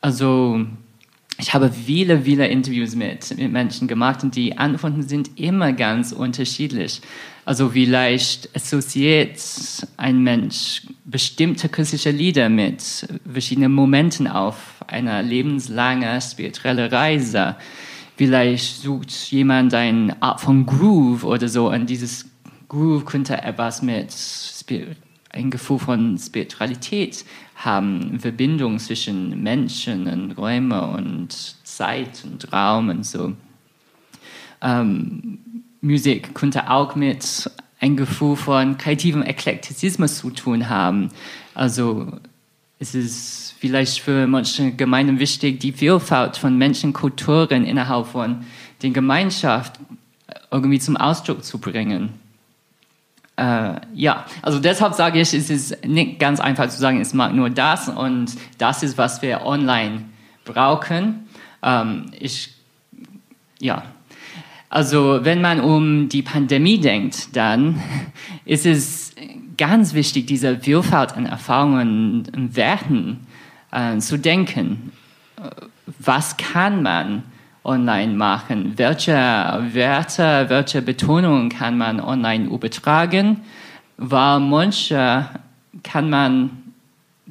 also 0.00 0.66
ich 1.38 1.54
habe 1.54 1.70
viele, 1.70 2.22
viele 2.22 2.48
Interviews 2.48 2.96
mit, 2.96 3.38
mit 3.38 3.52
Menschen 3.52 3.86
gemacht 3.86 4.24
und 4.24 4.34
die 4.34 4.58
Antworten 4.58 5.02
sind 5.02 5.38
immer 5.38 5.72
ganz 5.72 6.10
unterschiedlich. 6.10 7.00
Also 7.44 7.68
vielleicht 7.68 8.56
assoziiert 8.56 9.38
ein 9.98 10.20
Mensch 10.24 10.82
bestimmte 11.04 11.68
christliche 11.68 12.10
Lieder 12.10 12.48
mit 12.48 13.06
verschiedenen 13.30 13.70
Momenten 13.70 14.26
auf 14.26 14.75
einer 14.88 15.22
lebenslangen 15.22 16.20
spirituellen 16.20 16.90
Reise. 16.90 17.56
Vielleicht 18.16 18.82
sucht 18.82 19.10
jemand 19.30 19.74
eine 19.74 20.20
Art 20.22 20.40
von 20.40 20.64
Groove 20.64 21.24
oder 21.24 21.48
so 21.48 21.70
und 21.70 21.88
dieses 21.90 22.26
Groove 22.68 23.04
könnte 23.04 23.42
etwas 23.42 23.82
mit 23.82 24.14
ein 25.32 25.50
Gefühl 25.50 25.78
von 25.78 26.18
Spiritualität 26.18 27.24
haben, 27.56 28.18
Verbindung 28.20 28.78
zwischen 28.78 29.42
Menschen 29.42 30.06
und 30.06 30.32
Räumen 30.32 30.72
und 30.72 31.32
Zeit 31.64 32.24
und 32.24 32.52
Raum 32.52 32.88
und 32.88 33.04
so. 33.04 33.34
Ähm, 34.62 35.38
Musik 35.80 36.34
könnte 36.34 36.70
auch 36.70 36.96
mit 36.96 37.50
ein 37.80 37.96
Gefühl 37.96 38.36
von 38.36 38.78
kreativem 38.78 39.22
Eklektizismus 39.22 40.18
zu 40.18 40.30
tun 40.30 40.68
haben. 40.68 41.10
Also 41.54 42.12
es 42.78 42.94
ist 42.94 43.54
vielleicht 43.58 44.00
für 44.00 44.26
manche 44.26 44.72
Gemeinden 44.72 45.18
wichtig, 45.18 45.60
die 45.60 45.72
Vielfalt 45.72 46.36
von 46.36 46.56
Menschen, 46.58 46.92
Kulturen 46.92 47.64
innerhalb 47.64 48.06
von 48.06 48.44
der 48.82 48.90
Gemeinschaft 48.90 49.80
irgendwie 50.50 50.78
zum 50.78 50.96
Ausdruck 50.96 51.42
zu 51.44 51.58
bringen. 51.58 52.10
Äh, 53.36 53.80
ja, 53.94 54.26
also 54.42 54.58
deshalb 54.58 54.94
sage 54.94 55.20
ich, 55.20 55.32
es 55.34 55.50
ist 55.50 55.84
nicht 55.84 56.18
ganz 56.18 56.40
einfach 56.40 56.68
zu 56.68 56.78
sagen, 56.78 57.00
es 57.00 57.12
mag 57.12 57.34
nur 57.34 57.50
das 57.50 57.88
und 57.88 58.32
das 58.58 58.82
ist, 58.82 58.96
was 58.96 59.20
wir 59.22 59.44
online 59.44 60.04
brauchen. 60.44 61.26
Ähm, 61.62 62.06
ich, 62.18 62.54
ja, 63.58 63.84
also 64.68 65.20
wenn 65.22 65.40
man 65.40 65.60
um 65.60 66.08
die 66.08 66.22
Pandemie 66.22 66.78
denkt, 66.78 67.36
dann 67.36 67.82
ist 68.44 68.66
es 68.66 69.05
ganz 69.56 69.94
wichtig, 69.94 70.26
diese 70.26 70.58
Vielfalt 70.58 71.16
an 71.16 71.26
Erfahrungen 71.26 72.28
und 72.34 72.56
Werten 72.56 73.26
äh, 73.72 73.98
zu 73.98 74.18
denken. 74.18 74.92
Was 75.98 76.36
kann 76.36 76.82
man 76.82 77.22
online 77.64 78.14
machen? 78.14 78.72
Welche 78.76 79.12
Werte, 79.12 80.46
welche 80.48 80.82
Betonungen 80.82 81.48
kann 81.48 81.76
man 81.76 82.00
online 82.00 82.46
übertragen? 82.46 83.42
Weil 83.96 84.40
manche 84.40 85.28
kann 85.82 86.10
man 86.10 86.50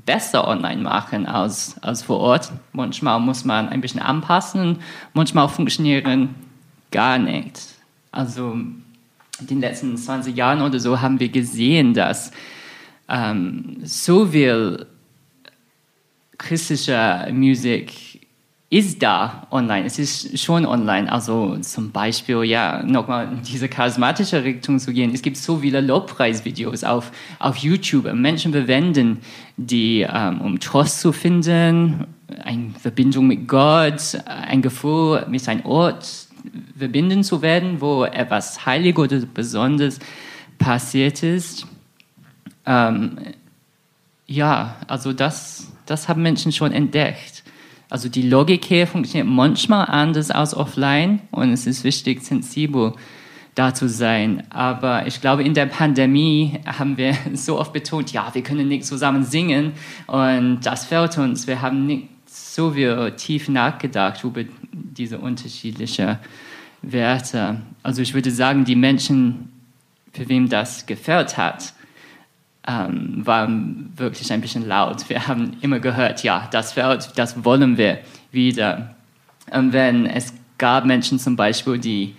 besser 0.05 0.48
online 0.48 0.82
machen 0.82 1.25
als, 1.25 1.82
als 1.82 2.03
vor 2.03 2.20
Ort. 2.20 2.51
Manchmal 2.74 3.20
muss 3.20 3.46
man 3.46 3.70
ein 3.70 3.82
bisschen 3.82 4.01
anpassen, 4.01 4.79
manchmal 5.13 5.48
funktionieren 5.50 6.36
gar 6.91 7.17
nicht. 7.17 7.60
Also 8.12 8.58
den 9.41 9.59
letzten 9.59 9.97
20 9.97 10.35
Jahren 10.35 10.61
oder 10.61 10.79
so 10.79 11.01
haben 11.01 11.19
wir 11.19 11.29
gesehen, 11.29 11.93
dass 11.93 12.31
ähm, 13.09 13.77
so 13.83 14.27
viel 14.27 14.85
christliche 16.37 17.29
Musik 17.31 18.15
ist 18.69 19.01
da 19.01 19.47
online. 19.51 19.85
Es 19.85 19.99
ist 19.99 20.39
schon 20.39 20.65
online. 20.65 21.11
Also 21.11 21.57
zum 21.57 21.91
Beispiel, 21.91 22.43
ja, 22.43 22.83
nochmal 22.83 23.31
in 23.31 23.41
diese 23.43 23.69
charismatische 23.69 24.43
Richtung 24.43 24.79
zu 24.79 24.91
gehen. 24.91 25.13
Es 25.13 25.21
gibt 25.21 25.37
so 25.37 25.57
viele 25.57 25.81
Lobpreisvideos 25.81 26.83
auf, 26.83 27.11
auf 27.39 27.57
YouTube. 27.57 28.11
Menschen 28.13 28.51
verwenden 28.51 29.19
die, 29.55 30.01
ähm, 30.01 30.41
um 30.41 30.59
Trost 30.59 30.99
zu 30.99 31.11
finden, 31.11 32.07
eine 32.43 32.71
Verbindung 32.81 33.27
mit 33.27 33.47
Gott, 33.47 34.17
ein 34.25 34.61
Gefühl 34.61 35.25
mit 35.29 35.47
einem 35.47 35.65
Ort 35.65 36.25
verbinden 36.77 37.23
zu 37.23 37.41
werden, 37.41 37.81
wo 37.81 38.03
etwas 38.03 38.65
heilig 38.65 38.97
oder 38.97 39.19
besonders 39.33 39.99
passiert 40.57 41.23
ist. 41.23 41.67
Ähm, 42.65 43.17
ja, 44.27 44.75
also 44.87 45.13
das, 45.13 45.71
das 45.85 46.07
haben 46.07 46.23
Menschen 46.23 46.51
schon 46.51 46.71
entdeckt. 46.71 47.43
Also 47.89 48.09
die 48.09 48.23
Logik 48.23 48.65
hier 48.65 48.87
funktioniert 48.87 49.27
manchmal 49.27 49.85
anders 49.85 50.31
als 50.31 50.55
offline 50.55 51.21
und 51.31 51.51
es 51.51 51.67
ist 51.67 51.83
wichtig, 51.83 52.23
sensibel 52.23 52.93
da 53.53 53.73
zu 53.73 53.87
sein. 53.87 54.43
Aber 54.49 55.07
ich 55.07 55.21
glaube, 55.21 55.43
in 55.43 55.53
der 55.53 55.67
Pandemie 55.67 56.59
haben 56.65 56.97
wir 56.97 57.15
so 57.33 57.59
oft 57.59 57.73
betont, 57.73 58.11
ja, 58.11 58.29
wir 58.33 58.43
können 58.43 58.67
nicht 58.67 58.85
zusammen 58.85 59.23
singen 59.23 59.73
und 60.07 60.61
das 60.65 60.85
fällt 60.85 61.17
uns. 61.17 61.47
Wir 61.47 61.61
haben 61.61 61.85
nicht 61.85 62.09
so 62.55 62.71
viel 62.71 63.12
tief 63.17 63.50
nachgedacht 63.50 64.24
über 64.24 64.43
diese 64.71 65.19
unterschiedlichen 65.19 66.17
Werte. 66.81 67.62
Also 67.83 68.01
ich 68.01 68.13
würde 68.13 68.31
sagen, 68.31 68.63
die 68.63 68.77
Menschen, 68.77 69.51
für 70.13 70.29
wem 70.29 70.47
das 70.47 70.85
gefällt 70.85 71.35
hat, 71.35 71.74
ähm, 72.65 73.25
waren 73.25 73.91
wirklich 73.97 74.31
ein 74.31 74.39
bisschen 74.39 74.65
laut. 74.65 75.09
Wir 75.09 75.27
haben 75.27 75.57
immer 75.59 75.79
gehört, 75.79 76.24
ja, 76.24 76.47
das 76.50 76.71
fällt, 76.71 77.12
das 77.17 77.43
wollen 77.43 77.77
wir 77.77 78.00
wieder. 78.31 78.95
Und 79.51 79.74
wenn 79.74 80.05
es 80.05 80.33
gab 80.57 80.85
Menschen 80.85 81.19
zum 81.19 81.35
Beispiel, 81.35 81.77
die 81.77 82.15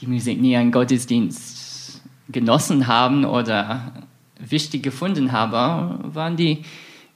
die 0.00 0.06
Musik 0.06 0.40
nie 0.40 0.56
an 0.56 0.72
Gottesdienst 0.72 2.02
genossen 2.28 2.86
haben 2.86 3.24
oder 3.24 3.92
wichtig 4.38 4.82
gefunden 4.82 5.30
haben, 5.30 6.14
waren 6.14 6.36
die 6.36 6.64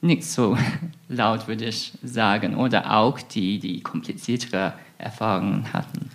nicht 0.04 0.24
so 0.24 0.56
laut, 1.08 1.48
würde 1.48 1.64
ich 1.64 1.92
sagen. 2.02 2.56
Oder 2.56 2.96
auch 2.96 3.20
die, 3.20 3.58
die 3.58 3.82
kompliziertere 3.82 4.74
Erfahrungen 4.98 5.72
hatten. 5.72 6.10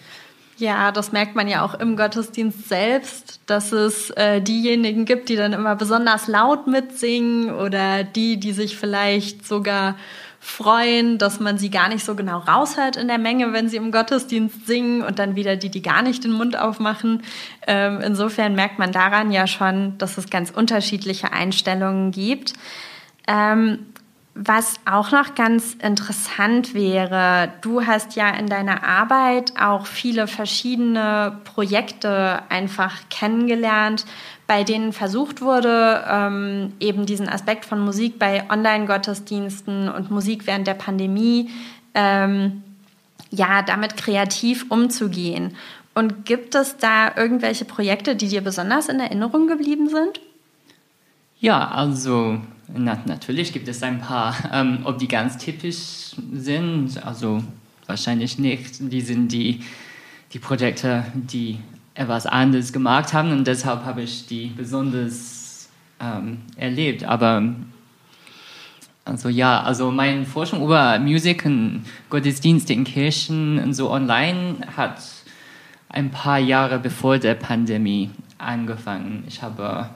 Ja, 0.57 0.91
das 0.91 1.13
merkt 1.13 1.35
man 1.35 1.47
ja 1.47 1.63
auch 1.63 1.73
im 1.73 1.95
Gottesdienst 1.95 2.67
selbst, 2.67 3.39
dass 3.45 3.71
es 3.71 4.09
äh, 4.11 4.41
diejenigen 4.41 5.05
gibt, 5.05 5.29
die 5.29 5.37
dann 5.37 5.53
immer 5.53 5.75
besonders 5.77 6.27
laut 6.27 6.67
mitsingen 6.67 7.53
oder 7.53 8.03
die, 8.03 8.37
die 8.37 8.51
sich 8.51 8.77
vielleicht 8.77 9.47
sogar 9.47 9.95
freuen, 10.41 11.17
dass 11.17 11.39
man 11.39 11.57
sie 11.57 11.69
gar 11.69 11.87
nicht 11.89 12.03
so 12.03 12.15
genau 12.15 12.39
raushört 12.39 12.97
in 12.97 13.07
der 13.07 13.17
Menge, 13.17 13.53
wenn 13.53 13.69
sie 13.69 13.77
im 13.77 13.91
Gottesdienst 13.91 14.67
singen 14.67 15.01
und 15.01 15.19
dann 15.19 15.35
wieder 15.35 15.55
die, 15.55 15.69
die 15.69 15.81
gar 15.81 16.01
nicht 16.01 16.23
den 16.23 16.31
Mund 16.31 16.57
aufmachen. 16.57 17.23
Ähm, 17.67 17.99
insofern 18.01 18.55
merkt 18.55 18.79
man 18.79 18.91
daran 18.91 19.31
ja 19.31 19.47
schon, 19.47 19.97
dass 19.97 20.17
es 20.17 20.29
ganz 20.29 20.49
unterschiedliche 20.49 21.31
Einstellungen 21.31 22.11
gibt. 22.11 22.53
Ähm, 23.29 23.85
was 24.33 24.75
auch 24.85 25.11
noch 25.11 25.35
ganz 25.35 25.73
interessant 25.73 26.73
wäre, 26.73 27.51
du 27.61 27.85
hast 27.85 28.15
ja 28.15 28.29
in 28.29 28.47
deiner 28.47 28.83
Arbeit 28.83 29.53
auch 29.59 29.85
viele 29.85 30.27
verschiedene 30.27 31.37
Projekte 31.43 32.41
einfach 32.49 32.95
kennengelernt, 33.09 34.05
bei 34.47 34.63
denen 34.63 34.93
versucht 34.93 35.41
wurde, 35.41 36.03
ähm, 36.09 36.73
eben 36.79 37.05
diesen 37.05 37.29
Aspekt 37.29 37.65
von 37.65 37.81
Musik 37.81 38.17
bei 38.17 38.49
Online-Gottesdiensten 38.49 39.89
und 39.89 40.09
Musik 40.09 40.47
während 40.47 40.65
der 40.65 40.73
Pandemie, 40.73 41.51
ähm, 41.93 42.63
ja, 43.29 43.61
damit 43.61 43.97
kreativ 43.97 44.65
umzugehen. 44.69 45.55
Und 45.93 46.25
gibt 46.25 46.55
es 46.55 46.77
da 46.77 47.15
irgendwelche 47.15 47.65
Projekte, 47.65 48.15
die 48.15 48.29
dir 48.29 48.41
besonders 48.41 48.87
in 48.87 48.99
Erinnerung 48.99 49.47
geblieben 49.47 49.89
sind? 49.89 50.21
Ja, 51.39 51.67
also 51.67 52.39
na, 52.75 52.99
natürlich 53.05 53.53
gibt 53.53 53.67
es 53.67 53.83
ein 53.83 53.99
paar. 53.99 54.35
Ähm, 54.51 54.79
ob 54.83 54.97
die 54.97 55.07
ganz 55.07 55.37
typisch 55.37 56.15
sind, 56.33 57.03
also 57.05 57.43
wahrscheinlich 57.85 58.39
nicht. 58.39 58.79
Die 58.79 59.01
sind 59.01 59.31
die, 59.31 59.61
die 60.33 60.39
Projekte, 60.39 61.05
die 61.13 61.59
etwas 61.93 62.25
anderes 62.25 62.71
gemacht 62.73 63.13
haben 63.13 63.31
und 63.31 63.45
deshalb 63.45 63.83
habe 63.85 64.01
ich 64.01 64.25
die 64.25 64.47
besonders 64.47 65.69
ähm, 65.99 66.39
erlebt. 66.55 67.03
Aber 67.03 67.43
also 69.05 69.29
ja, 69.29 69.61
also 69.61 69.91
meine 69.91 70.25
Forschung 70.25 70.63
über 70.63 70.97
Musik 70.99 71.45
und 71.45 71.85
Gottesdienste 72.09 72.73
in 72.73 72.83
Kirchen 72.83 73.59
und 73.59 73.73
so 73.73 73.91
online 73.91 74.57
hat 74.77 75.01
ein 75.89 76.11
paar 76.11 76.39
Jahre 76.39 76.79
bevor 76.79 77.17
der 77.17 77.33
Pandemie 77.33 78.11
angefangen. 78.37 79.23
Ich 79.27 79.41
habe 79.41 79.89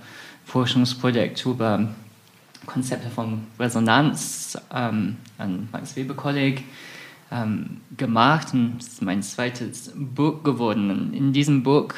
Forschungsprojekt 0.45 1.45
über 1.45 1.87
Konzepte 2.65 3.09
von 3.09 3.45
Resonanz 3.59 4.57
ähm, 4.73 5.17
an 5.37 5.67
Max 5.71 5.95
Weber 5.95 6.13
Kolleg 6.13 6.63
ähm, 7.31 7.81
gemacht 7.97 8.53
und 8.53 8.77
es 8.79 8.87
ist 8.87 9.01
mein 9.01 9.23
zweites 9.23 9.91
Buch 9.95 10.43
geworden. 10.43 10.91
Und 10.91 11.13
in 11.13 11.33
diesem 11.33 11.63
Buch 11.63 11.93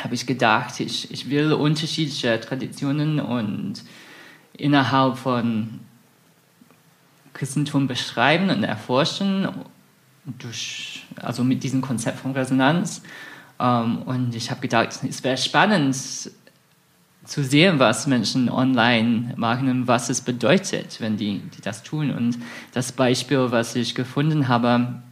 habe 0.00 0.14
ich 0.14 0.26
gedacht, 0.26 0.80
ich, 0.80 1.10
ich 1.10 1.28
will 1.30 1.52
unterschiedliche 1.52 2.40
Traditionen 2.40 3.20
und 3.20 3.82
innerhalb 4.54 5.18
von 5.18 5.80
Christentum 7.32 7.86
beschreiben 7.86 8.50
und 8.50 8.64
erforschen, 8.64 9.48
durch, 10.38 11.06
also 11.16 11.44
mit 11.44 11.62
diesem 11.62 11.80
Konzept 11.80 12.20
von 12.20 12.32
Resonanz. 12.32 13.02
Ähm, 13.58 14.02
und 14.02 14.34
ich 14.34 14.50
habe 14.50 14.60
gedacht, 14.60 14.98
es 15.08 15.22
wäre 15.22 15.36
spannend, 15.36 15.96
zu 17.24 17.44
sehen, 17.44 17.78
was 17.78 18.06
Menschen 18.06 18.48
online 18.48 19.34
machen 19.36 19.68
und 19.68 19.86
was 19.86 20.08
es 20.08 20.20
bedeutet, 20.20 21.00
wenn 21.00 21.16
die, 21.16 21.40
die 21.56 21.60
das 21.62 21.82
tun. 21.82 22.10
Und 22.10 22.38
das 22.72 22.92
Beispiel, 22.92 23.50
was 23.50 23.76
ich 23.76 23.94
gefunden 23.94 24.48
habe, 24.48 25.02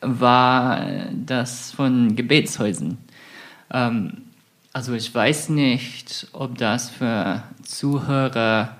war 0.00 0.86
das 1.12 1.70
von 1.72 2.16
Gebetshäusern. 2.16 2.98
Ähm, 3.70 4.22
also 4.72 4.94
ich 4.94 5.14
weiß 5.14 5.50
nicht, 5.50 6.28
ob 6.32 6.56
das 6.56 6.90
für 6.90 7.42
Zuhörer 7.62 8.76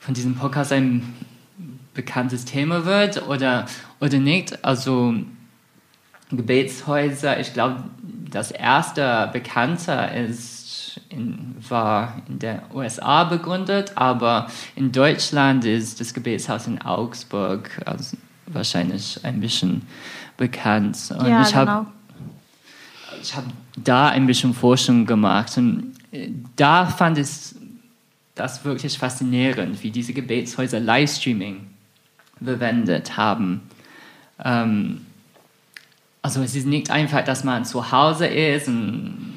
von 0.00 0.14
diesem 0.14 0.36
Podcast 0.36 0.72
ein 0.72 1.14
bekanntes 1.92 2.44
Thema 2.44 2.84
wird 2.84 3.26
oder, 3.26 3.66
oder 4.00 4.18
nicht. 4.18 4.64
Also 4.64 5.14
Gebetshäuser, 6.30 7.40
ich 7.40 7.52
glaube, 7.52 7.84
das 8.30 8.50
erste 8.52 9.28
Bekannte 9.32 9.92
ist 10.28 10.55
in, 11.08 11.56
war 11.68 12.22
in 12.28 12.38
den 12.38 12.60
USA 12.74 13.24
begründet, 13.24 13.92
aber 13.94 14.48
in 14.74 14.92
Deutschland 14.92 15.64
ist 15.64 16.00
das 16.00 16.14
Gebetshaus 16.14 16.66
in 16.66 16.80
Augsburg 16.82 17.82
also 17.84 18.16
wahrscheinlich 18.46 19.18
ein 19.24 19.40
bisschen 19.40 19.82
bekannt. 20.36 20.96
Und 21.18 21.26
ja, 21.26 21.42
ich 21.42 21.54
habe 21.54 21.70
genau. 21.70 21.86
ich 23.20 23.34
hab 23.34 23.44
da 23.76 24.08
ein 24.08 24.26
bisschen 24.26 24.54
Forschung 24.54 25.06
gemacht 25.06 25.56
und 25.56 25.94
äh, 26.12 26.30
da 26.56 26.86
fand 26.86 27.18
ich 27.18 27.28
das 28.34 28.64
wirklich 28.64 28.98
faszinierend, 28.98 29.82
wie 29.82 29.90
diese 29.90 30.12
Gebetshäuser 30.12 30.78
Livestreaming 30.78 31.66
verwendet 32.42 33.16
haben. 33.16 33.62
Ähm, 34.44 35.06
also 36.22 36.42
es 36.42 36.54
ist 36.54 36.66
nicht 36.66 36.90
einfach, 36.90 37.24
dass 37.24 37.44
man 37.44 37.64
zu 37.64 37.90
Hause 37.92 38.26
ist 38.26 38.68
und 38.68 39.35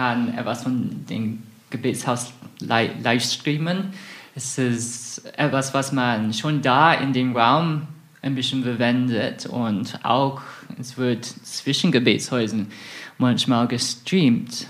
kann 0.00 0.32
etwas 0.34 0.62
von 0.62 1.04
dem 1.10 1.42
Gebetshaus 1.68 2.32
live 2.60 3.22
streamen. 3.22 3.92
Es 4.34 4.56
ist 4.56 5.22
etwas, 5.36 5.74
was 5.74 5.92
man 5.92 6.32
schon 6.32 6.62
da 6.62 6.94
in 6.94 7.12
dem 7.12 7.36
Raum 7.36 7.82
ein 8.22 8.34
bisschen 8.34 8.62
verwendet 8.62 9.44
und 9.44 10.02
auch 10.02 10.40
es 10.78 10.96
wird 10.96 11.26
zwischen 11.26 11.92
Gebetshäusern 11.92 12.68
manchmal 13.18 13.68
gestreamt. 13.68 14.68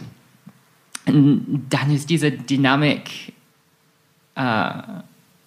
Und 1.07 1.65
dann 1.71 1.95
ist 1.95 2.11
diese 2.11 2.33
Dynamik 2.33 3.33
äh, 4.35 4.73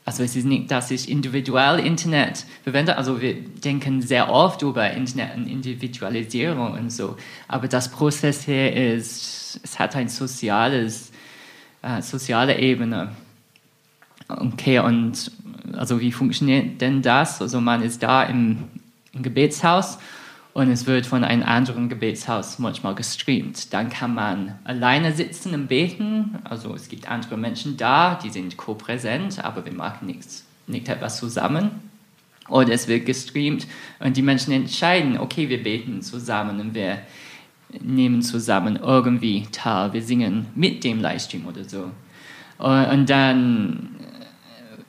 also 0.05 0.23
es 0.23 0.35
ist 0.35 0.45
nicht, 0.45 0.69
dass 0.69 0.91
ich 0.91 1.09
individuell 1.09 1.79
Internet 1.79 2.45
verwende. 2.63 2.97
Also 2.97 3.21
wir 3.21 3.35
denken 3.35 4.01
sehr 4.01 4.29
oft 4.29 4.61
über 4.61 4.91
Internet 4.91 5.37
und 5.37 5.47
Individualisierung 5.47 6.73
und 6.73 6.89
so. 6.89 7.15
Aber 7.47 7.69
das 7.69 7.89
Prozess 7.89 8.43
hier 8.43 8.73
ist, 8.95 9.42
es 9.61 9.79
hat 9.79 9.95
eine 9.95 10.09
soziales, 10.09 11.11
äh, 11.81 12.01
soziale 12.01 12.57
Ebene. 12.59 13.11
Okay, 14.27 14.79
und 14.79 15.31
also 15.73 15.99
wie 15.99 16.11
funktioniert 16.11 16.81
denn 16.81 17.01
das? 17.01 17.41
Also 17.41 17.61
man 17.61 17.81
ist 17.81 18.03
da 18.03 18.23
im, 18.23 18.65
im 19.13 19.23
Gebetshaus 19.23 19.97
und 20.53 20.69
es 20.69 20.85
wird 20.85 21.05
von 21.05 21.23
einem 21.23 21.43
anderen 21.43 21.89
Gebetshaus 21.89 22.59
manchmal 22.59 22.95
gestreamt. 22.95 23.73
Dann 23.73 23.89
kann 23.89 24.13
man 24.13 24.59
alleine 24.63 25.13
sitzen 25.13 25.53
und 25.53 25.67
beten. 25.67 26.37
Also 26.43 26.75
es 26.75 26.89
gibt 26.89 27.09
andere 27.09 27.37
Menschen 27.37 27.75
da, 27.75 28.19
die 28.23 28.29
sind 28.29 28.55
co-präsent, 28.55 29.43
aber 29.43 29.65
wir 29.65 29.73
machen 29.73 30.05
nichts, 30.05 30.45
nicht 30.67 30.89
etwas 30.89 31.17
zusammen. 31.17 31.71
Oder 32.49 32.73
es 32.73 32.87
wird 32.87 33.05
gestreamt 33.05 33.67
und 33.99 34.17
die 34.17 34.21
Menschen 34.21 34.51
entscheiden, 34.51 35.17
okay, 35.17 35.49
wir 35.49 35.63
beten 35.63 36.01
zusammen 36.01 36.59
und 36.59 36.75
wir 36.75 36.99
nehmen 37.81 38.21
zusammen 38.21 38.77
irgendwie 38.81 39.47
teil, 39.51 39.93
wir 39.93 40.01
singen 40.01 40.47
mit 40.55 40.83
dem 40.83 41.01
Livestream 41.01 41.45
oder 41.47 41.63
so. 41.63 41.91
Und 42.59 43.09
dann 43.09 43.89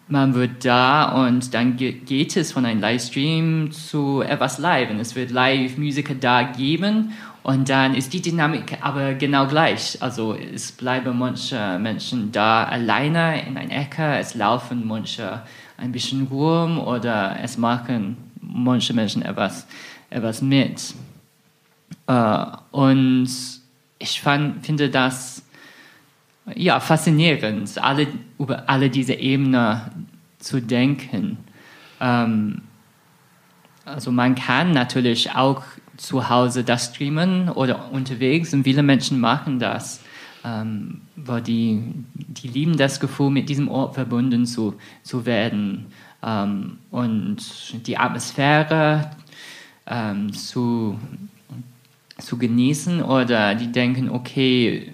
man 0.07 0.35
wird 0.35 0.65
da 0.65 1.27
und 1.27 1.55
dann 1.55 1.77
geht 1.77 2.37
es 2.37 2.53
von 2.53 2.67
einem 2.67 2.81
Livestream 2.81 3.73
zu 3.73 4.21
etwas 4.21 4.59
live 4.59 4.91
und 4.91 5.01
es 5.01 5.17
wird 5.17 5.31
live 5.31 5.79
Musiker 5.79 6.15
da 6.15 6.43
geben 6.43 7.13
und 7.43 7.69
dann 7.69 7.95
ist 7.95 8.13
die 8.13 8.21
Dynamik 8.21 8.79
aber 8.83 9.15
genau 9.15 9.47
gleich. 9.47 9.99
Also 10.01 10.35
es 10.35 10.73
bleiben 10.73 11.19
manche 11.19 11.79
Menschen 11.79 12.33
da 12.33 12.65
alleine 12.65 13.47
in 13.47 13.57
einer 13.57 13.75
Ecke, 13.75 14.19
es 14.19 14.35
laufen 14.35 14.87
manche 14.87 15.43
ein 15.79 15.91
bisschen 15.91 16.27
rum 16.27 16.79
oder 16.79 17.37
es 17.43 17.57
machen 17.57 18.17
manche 18.41 18.93
Menschen 18.93 19.23
etwas, 19.23 19.67
etwas 20.11 20.43
mit. 20.43 20.95
Uh, 22.07 22.57
und 22.71 23.31
ich 23.99 24.21
fand, 24.21 24.67
finde 24.67 24.91
das 24.91 25.43
ja, 26.55 26.81
faszinierend, 26.81 27.79
alle, 27.83 28.07
über 28.39 28.69
alle 28.69 28.91
diese 28.91 29.15
Ebenen 29.15 29.81
zu 30.39 30.61
denken. 30.61 31.39
Ähm, 32.01 32.63
also 33.85 34.13
man 34.13 34.35
kann 34.35 34.73
natürlich 34.73 35.35
auch 35.35 35.63
zu 35.97 36.29
Hause 36.29 36.65
das 36.65 36.87
streamen 36.87 37.49
oder 37.49 37.91
unterwegs 37.93 38.53
und 38.53 38.65
viele 38.65 38.83
Menschen 38.83 39.21
machen 39.21 39.59
das, 39.59 40.03
ähm, 40.45 41.03
weil 41.17 41.43
die, 41.43 41.83
die 42.15 42.49
lieben 42.49 42.77
das 42.77 43.01
Gefühl, 43.01 43.31
mit 43.31 43.49
diesem 43.49 43.69
Ort 43.69 43.95
verbunden 43.95 44.47
zu, 44.47 44.75
zu 45.03 45.25
werden 45.25 45.87
ähm, 46.23 46.79
und 46.91 47.87
die 47.87 47.97
Atmosphäre 47.97 49.11
ähm, 49.87 50.33
zu, 50.33 50.99
zu 52.19 52.39
genießen 52.39 53.03
oder 53.03 53.55
die 53.55 53.73
denken, 53.73 54.09
okay, 54.09 54.91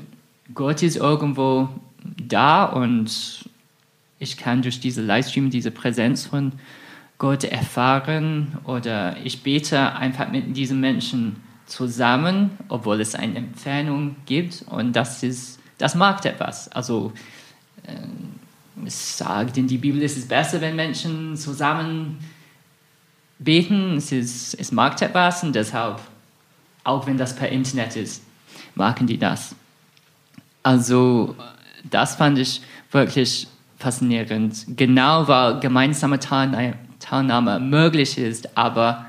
Gott 0.54 0.82
ist 0.82 0.96
irgendwo 0.96 1.68
da 2.02 2.64
und 2.64 3.44
ich 4.18 4.36
kann 4.36 4.62
durch 4.62 4.80
diese 4.80 5.02
Livestream 5.02 5.50
diese 5.50 5.70
Präsenz 5.70 6.26
von 6.26 6.52
Gott 7.18 7.44
erfahren 7.44 8.58
oder 8.64 9.16
ich 9.24 9.42
bete 9.42 9.94
einfach 9.94 10.30
mit 10.30 10.56
diesen 10.56 10.80
Menschen 10.80 11.36
zusammen, 11.66 12.50
obwohl 12.68 13.00
es 13.00 13.14
eine 13.14 13.36
Entfernung 13.36 14.16
gibt 14.26 14.64
und 14.68 14.94
das 14.94 15.22
ist, 15.22 15.60
das 15.78 15.94
macht 15.94 16.24
etwas. 16.24 16.68
Also 16.72 17.12
äh, 17.84 18.86
es 18.86 19.18
sagt 19.18 19.56
in 19.56 19.66
die 19.66 19.78
Bibel, 19.78 20.02
es 20.02 20.16
ist 20.16 20.28
besser, 20.28 20.60
wenn 20.60 20.76
Menschen 20.76 21.36
zusammen 21.36 22.18
beten, 23.38 23.96
es, 23.96 24.12
ist, 24.12 24.54
es 24.54 24.72
macht 24.72 25.02
etwas 25.02 25.42
und 25.42 25.54
deshalb, 25.54 26.00
auch 26.84 27.06
wenn 27.06 27.16
das 27.16 27.34
per 27.36 27.48
Internet 27.48 27.96
ist, 27.96 28.22
machen 28.74 29.06
die 29.06 29.18
das. 29.18 29.54
Also 30.62 31.36
das 31.88 32.16
fand 32.16 32.38
ich 32.38 32.62
wirklich 32.90 33.46
faszinierend. 33.78 34.64
Genau 34.76 35.26
weil 35.26 35.60
gemeinsame 35.60 36.18
Teilnahme 36.18 37.60
möglich 37.60 38.18
ist, 38.18 38.56
aber 38.56 39.06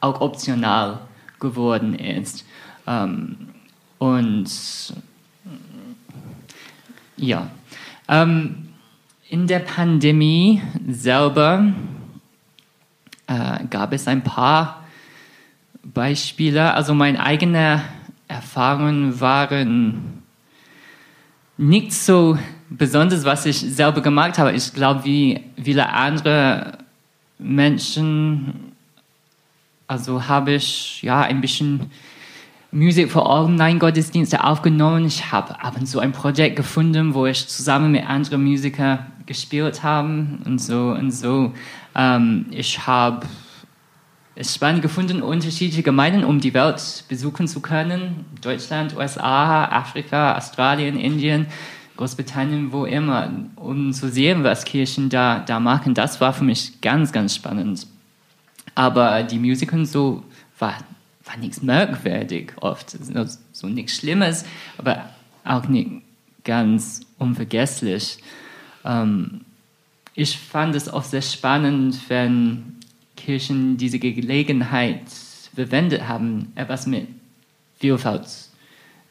auch 0.00 0.20
optional 0.20 1.00
geworden 1.38 1.94
ist. 1.94 2.44
Ähm, 2.86 3.36
und 3.98 4.50
ja, 7.16 7.50
ähm, 8.08 8.68
in 9.28 9.46
der 9.46 9.60
Pandemie 9.60 10.62
selber 10.88 11.72
äh, 13.26 13.64
gab 13.68 13.92
es 13.92 14.06
ein 14.06 14.22
paar 14.22 14.85
Beispiele. 15.92 16.74
Also 16.74 16.94
meine 16.94 17.22
eigenen 17.22 17.80
Erfahrungen 18.28 19.20
waren 19.20 20.22
nicht 21.56 21.92
so 21.92 22.38
besonders, 22.68 23.24
was 23.24 23.46
ich 23.46 23.58
selber 23.58 24.00
gemacht 24.00 24.38
habe. 24.38 24.52
Ich 24.52 24.72
glaube, 24.72 25.04
wie 25.04 25.40
viele 25.62 25.88
andere 25.92 26.78
Menschen, 27.38 28.72
also 29.86 30.26
habe 30.26 30.52
ich 30.52 31.02
ja 31.02 31.22
ein 31.22 31.40
bisschen 31.40 31.90
Musik 32.72 33.10
für 33.10 33.24
Online-Gottesdienste 33.24 34.44
aufgenommen. 34.44 35.06
Ich 35.06 35.32
habe 35.32 35.58
ab 35.62 35.76
und 35.78 35.86
zu 35.86 36.00
ein 36.00 36.12
Projekt 36.12 36.56
gefunden, 36.56 37.14
wo 37.14 37.26
ich 37.26 37.46
zusammen 37.48 37.92
mit 37.92 38.06
anderen 38.06 38.44
Musikern 38.44 38.98
gespielt 39.24 39.82
habe 39.82 40.26
und 40.44 40.60
so 40.60 40.90
und 40.90 41.10
so. 41.10 41.52
Ähm, 41.94 42.46
ich 42.50 42.86
habe 42.86 43.26
es 44.38 44.54
spannend 44.54 44.82
gefunden, 44.82 45.22
unterschiedliche 45.22 45.82
Gemeinden 45.82 46.22
um 46.22 46.40
die 46.40 46.52
Welt 46.52 47.04
besuchen 47.08 47.48
zu 47.48 47.60
können. 47.60 48.26
Deutschland, 48.42 48.94
USA, 48.94 49.64
Afrika, 49.64 50.36
Australien, 50.36 50.98
Indien, 50.98 51.46
Großbritannien, 51.96 52.70
wo 52.70 52.84
immer, 52.84 53.32
um 53.56 53.94
zu 53.94 54.10
sehen, 54.10 54.44
was 54.44 54.66
Kirchen 54.66 55.08
da, 55.08 55.40
da 55.40 55.58
machen. 55.58 55.94
Das 55.94 56.20
war 56.20 56.34
für 56.34 56.44
mich 56.44 56.82
ganz, 56.82 57.12
ganz 57.12 57.34
spannend. 57.34 57.86
Aber 58.74 59.22
die 59.22 59.38
Musiken 59.38 59.86
so 59.86 60.22
war, 60.58 60.74
war 61.24 61.36
nichts 61.38 61.62
merkwürdig 61.62 62.52
oft. 62.60 62.90
So, 62.90 63.24
so 63.52 63.66
nichts 63.68 63.96
Schlimmes, 63.96 64.44
aber 64.76 65.08
auch 65.44 65.66
nicht 65.66 66.02
ganz 66.44 67.00
unvergesslich. 67.18 68.18
Ähm, 68.84 69.46
ich 70.12 70.36
fand 70.38 70.74
es 70.74 70.92
oft 70.92 71.10
sehr 71.10 71.22
spannend, 71.22 71.98
wenn 72.08 72.76
Kirchen 73.16 73.76
diese 73.76 73.98
Gelegenheit 73.98 75.02
verwendet 75.54 76.06
haben, 76.06 76.52
etwas 76.54 76.86
mit 76.86 77.08
Vielfalt 77.78 78.26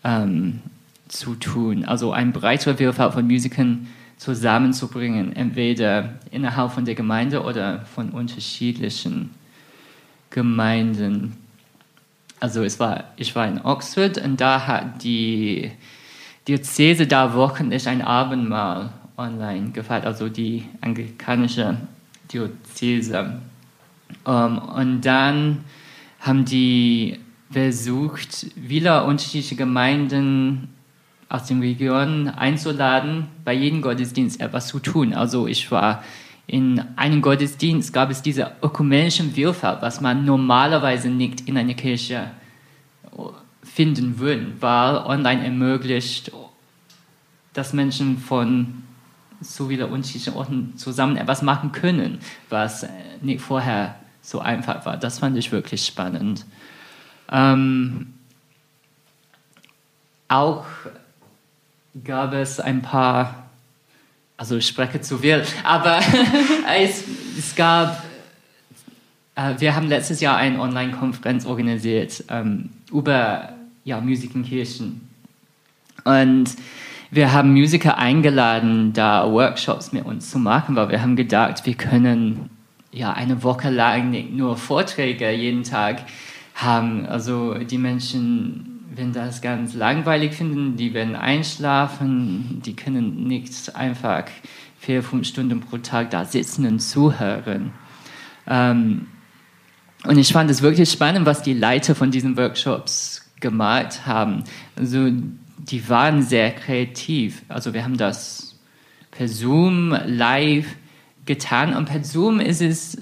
ähm, 0.03 0.61
zu 1.07 1.35
tun. 1.35 1.85
Also 1.85 2.11
eine 2.11 2.31
breitere 2.31 2.75
Vielfalt 2.75 3.13
von 3.13 3.27
Musikern 3.27 3.87
zusammenzubringen, 4.17 5.35
entweder 5.35 6.15
innerhalb 6.31 6.71
von 6.71 6.85
der 6.85 6.95
Gemeinde 6.95 7.43
oder 7.43 7.81
von 7.85 8.11
unterschiedlichen 8.11 9.31
Gemeinden. 10.29 11.35
Also 12.39 12.63
es 12.63 12.79
war, 12.79 13.05
ich 13.17 13.35
war 13.35 13.47
in 13.47 13.61
Oxford 13.61 14.17
und 14.17 14.39
da 14.39 14.67
hat 14.67 15.03
die 15.03 15.71
Diözese 16.47 17.07
da 17.07 17.33
wöchentlich 17.33 17.87
ein 17.87 18.01
Abendmahl 18.01 18.91
online 19.17 19.71
gefeiert, 19.71 20.05
also 20.05 20.29
die 20.29 20.65
anglikanische 20.81 21.77
Diözese. 22.31 23.39
Um, 24.23 24.33
ähm, 24.33 24.57
und 24.57 25.01
dann 25.01 25.63
haben 26.19 26.45
die 26.45 27.19
versucht, 27.51 28.47
viele 28.67 29.03
unterschiedliche 29.03 29.55
Gemeinden 29.55 30.69
aus 31.29 31.45
den 31.45 31.59
Regionen 31.59 32.29
einzuladen, 32.29 33.27
bei 33.43 33.53
jedem 33.53 33.81
Gottesdienst 33.81 34.39
etwas 34.41 34.67
zu 34.67 34.79
tun. 34.79 35.13
Also 35.13 35.47
ich 35.47 35.71
war 35.71 36.03
in 36.47 36.83
einem 36.95 37.21
Gottesdienst, 37.21 37.91
gab 37.93 38.11
es 38.11 38.21
diese 38.21 38.51
ökumenische 38.61 39.23
Vielfalt, 39.23 39.81
was 39.81 40.01
man 40.01 40.25
normalerweise 40.25 41.09
nicht 41.09 41.47
in 41.47 41.57
einer 41.57 41.73
Kirche 41.73 42.31
finden 43.63 44.19
würde, 44.19 44.47
weil 44.59 44.97
online 44.97 45.43
ermöglicht, 45.43 46.31
dass 47.53 47.73
Menschen 47.73 48.17
von 48.17 48.84
so 49.45 49.67
viele 49.67 49.87
unterschiedlichen 49.87 50.33
Orten 50.33 50.77
zusammen 50.77 51.17
etwas 51.17 51.41
machen 51.41 51.71
können, 51.71 52.19
was 52.49 52.85
nicht 53.21 53.41
vorher 53.41 53.95
so 54.21 54.39
einfach 54.39 54.85
war. 54.85 54.97
Das 54.97 55.19
fand 55.19 55.37
ich 55.37 55.51
wirklich 55.51 55.85
spannend. 55.85 56.45
Ähm, 57.31 58.13
auch 60.27 60.65
gab 62.03 62.33
es 62.33 62.59
ein 62.59 62.81
paar, 62.81 63.45
also 64.37 64.57
ich 64.57 64.67
spreche 64.67 65.01
zu 65.01 65.19
viel, 65.19 65.43
aber 65.63 65.99
es, 66.77 67.03
es, 67.37 67.55
gab, 67.55 68.03
äh, 69.35 69.53
wir 69.59 69.75
haben 69.75 69.87
letztes 69.87 70.19
Jahr 70.19 70.37
eine 70.37 70.59
Online-Konferenz 70.59 71.45
organisiert 71.45 72.23
ähm, 72.29 72.69
über 72.91 73.53
ja, 73.83 74.01
Musik 74.01 74.35
in 74.35 74.43
Kirchen. 74.43 75.07
Und 76.03 76.49
wir 77.15 77.31
haben 77.31 77.53
Musiker 77.53 77.97
eingeladen, 77.97 78.91
da 78.91 79.31
Workshops 79.31 79.93
mit 79.93 80.05
uns 80.05 80.29
zu 80.29 80.37
machen, 80.37 80.75
weil 80.75 80.89
wir 80.89 81.01
haben 81.01 81.15
gedacht, 81.15 81.65
wir 81.65 81.75
können 81.75 82.49
ja 82.91 83.13
eine 83.13 83.41
Woche 83.41 83.69
lang 83.69 84.09
nicht 84.11 84.33
nur 84.33 84.57
Vorträge 84.57 85.31
jeden 85.31 85.63
Tag 85.63 86.03
haben. 86.55 87.05
Also 87.05 87.53
die 87.53 87.77
Menschen, 87.77 88.83
wenn 88.93 89.13
das 89.13 89.41
ganz 89.41 89.75
langweilig 89.75 90.33
finden, 90.33 90.75
die 90.75 90.93
werden 90.93 91.15
einschlafen, 91.15 92.61
die 92.65 92.75
können 92.75 93.27
nicht 93.27 93.75
einfach 93.75 94.25
vier, 94.77 95.01
fünf 95.01 95.25
Stunden 95.25 95.61
pro 95.61 95.77
Tag 95.77 96.11
da 96.11 96.25
sitzen 96.25 96.65
und 96.65 96.79
zuhören. 96.79 97.71
Ähm, 98.45 99.07
und 100.05 100.17
ich 100.17 100.33
fand 100.33 100.51
es 100.51 100.61
wirklich 100.61 100.91
spannend, 100.91 101.25
was 101.25 101.41
die 101.41 101.53
Leiter 101.53 101.95
von 101.95 102.11
diesen 102.11 102.35
Workshops 102.35 103.31
gemacht 103.39 104.05
haben. 104.05 104.43
Also 104.75 105.09
die 105.57 105.87
waren 105.89 106.21
sehr 106.21 106.51
kreativ. 106.51 107.43
Also 107.47 107.73
wir 107.73 107.83
haben 107.83 107.97
das 107.97 108.55
per 109.11 109.27
Zoom 109.27 109.95
live 110.05 110.67
getan 111.25 111.75
und 111.75 111.85
per 111.85 112.03
Zoom 112.03 112.39
ist 112.39 112.61
es 112.61 112.97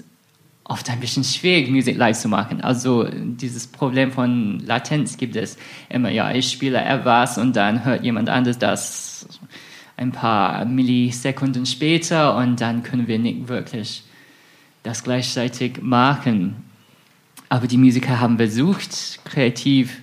oft 0.64 0.88
ein 0.88 1.00
bisschen 1.00 1.24
schwierig, 1.24 1.68
Musik 1.70 1.96
live 1.96 2.18
zu 2.18 2.28
machen. 2.28 2.62
Also 2.62 3.06
dieses 3.12 3.66
Problem 3.66 4.12
von 4.12 4.60
Latenz 4.60 5.16
gibt 5.16 5.36
es 5.36 5.58
immer. 5.90 6.10
Ja, 6.10 6.32
ich 6.32 6.50
spiele 6.50 6.82
etwas 6.82 7.36
und 7.36 7.54
dann 7.54 7.84
hört 7.84 8.02
jemand 8.02 8.28
anderes 8.30 8.58
das 8.58 9.28
ein 9.96 10.10
paar 10.10 10.64
Millisekunden 10.64 11.66
später 11.66 12.36
und 12.36 12.60
dann 12.60 12.82
können 12.82 13.06
wir 13.06 13.18
nicht 13.18 13.48
wirklich 13.48 14.04
das 14.82 15.04
gleichzeitig 15.04 15.82
machen. 15.82 16.56
Aber 17.48 17.66
die 17.66 17.76
Musiker 17.76 18.20
haben 18.20 18.38
versucht, 18.38 19.20
kreativ 19.24 20.00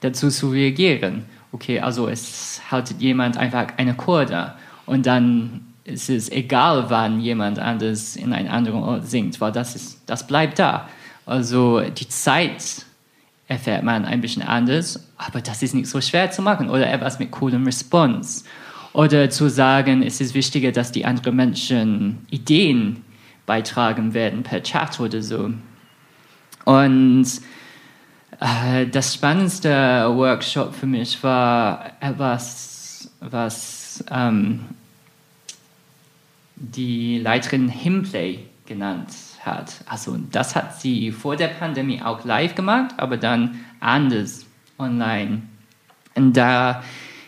dazu 0.00 0.30
zu 0.30 0.50
reagieren 0.50 1.24
okay, 1.52 1.80
also 1.80 2.08
es 2.08 2.60
haltet 2.70 3.00
jemand 3.00 3.36
einfach 3.36 3.68
eine 3.76 3.94
Chorde 3.94 4.54
und 4.86 5.06
dann 5.06 5.66
ist 5.84 6.10
es 6.10 6.30
egal, 6.30 6.86
wann 6.88 7.20
jemand 7.20 7.58
anders 7.58 8.16
in 8.16 8.32
einem 8.32 8.50
anderen 8.50 8.82
Ort 8.82 9.06
singt, 9.06 9.40
weil 9.40 9.52
das, 9.52 9.74
ist, 9.74 10.02
das 10.06 10.26
bleibt 10.26 10.58
da. 10.58 10.88
Also 11.26 11.80
die 11.80 12.08
Zeit 12.08 12.84
erfährt 13.48 13.82
man 13.82 14.04
ein 14.04 14.20
bisschen 14.20 14.42
anders, 14.42 15.08
aber 15.16 15.40
das 15.40 15.62
ist 15.62 15.74
nicht 15.74 15.88
so 15.88 16.00
schwer 16.00 16.30
zu 16.30 16.42
machen 16.42 16.70
oder 16.70 16.90
etwas 16.90 17.18
mit 17.18 17.30
coolem 17.32 17.64
Response. 17.64 18.44
Oder 18.92 19.30
zu 19.30 19.48
sagen, 19.48 20.02
es 20.02 20.20
ist 20.20 20.34
wichtiger, 20.34 20.72
dass 20.72 20.90
die 20.90 21.04
anderen 21.04 21.36
Menschen 21.36 22.26
Ideen 22.30 23.04
beitragen 23.46 24.14
werden 24.14 24.42
per 24.42 24.62
Chat 24.62 24.98
oder 24.98 25.22
so. 25.22 25.52
Und 26.64 27.26
das 28.40 29.14
spannendste 29.14 29.68
Workshop 30.14 30.74
für 30.74 30.86
mich 30.86 31.22
war 31.22 31.92
etwas, 32.00 33.10
was 33.20 34.02
ähm, 34.10 34.60
die 36.56 37.18
Leiterin 37.18 37.68
Himplay 37.68 38.38
genannt 38.64 39.10
hat. 39.40 39.74
Also 39.86 40.16
das 40.32 40.56
hat 40.56 40.80
sie 40.80 41.12
vor 41.12 41.36
der 41.36 41.48
Pandemie 41.48 42.00
auch 42.02 42.24
live 42.24 42.54
gemacht, 42.54 42.94
aber 42.96 43.18
dann 43.18 43.60
anders 43.80 44.46
online. 44.78 45.42
Und 46.14 46.34
da 46.34 46.82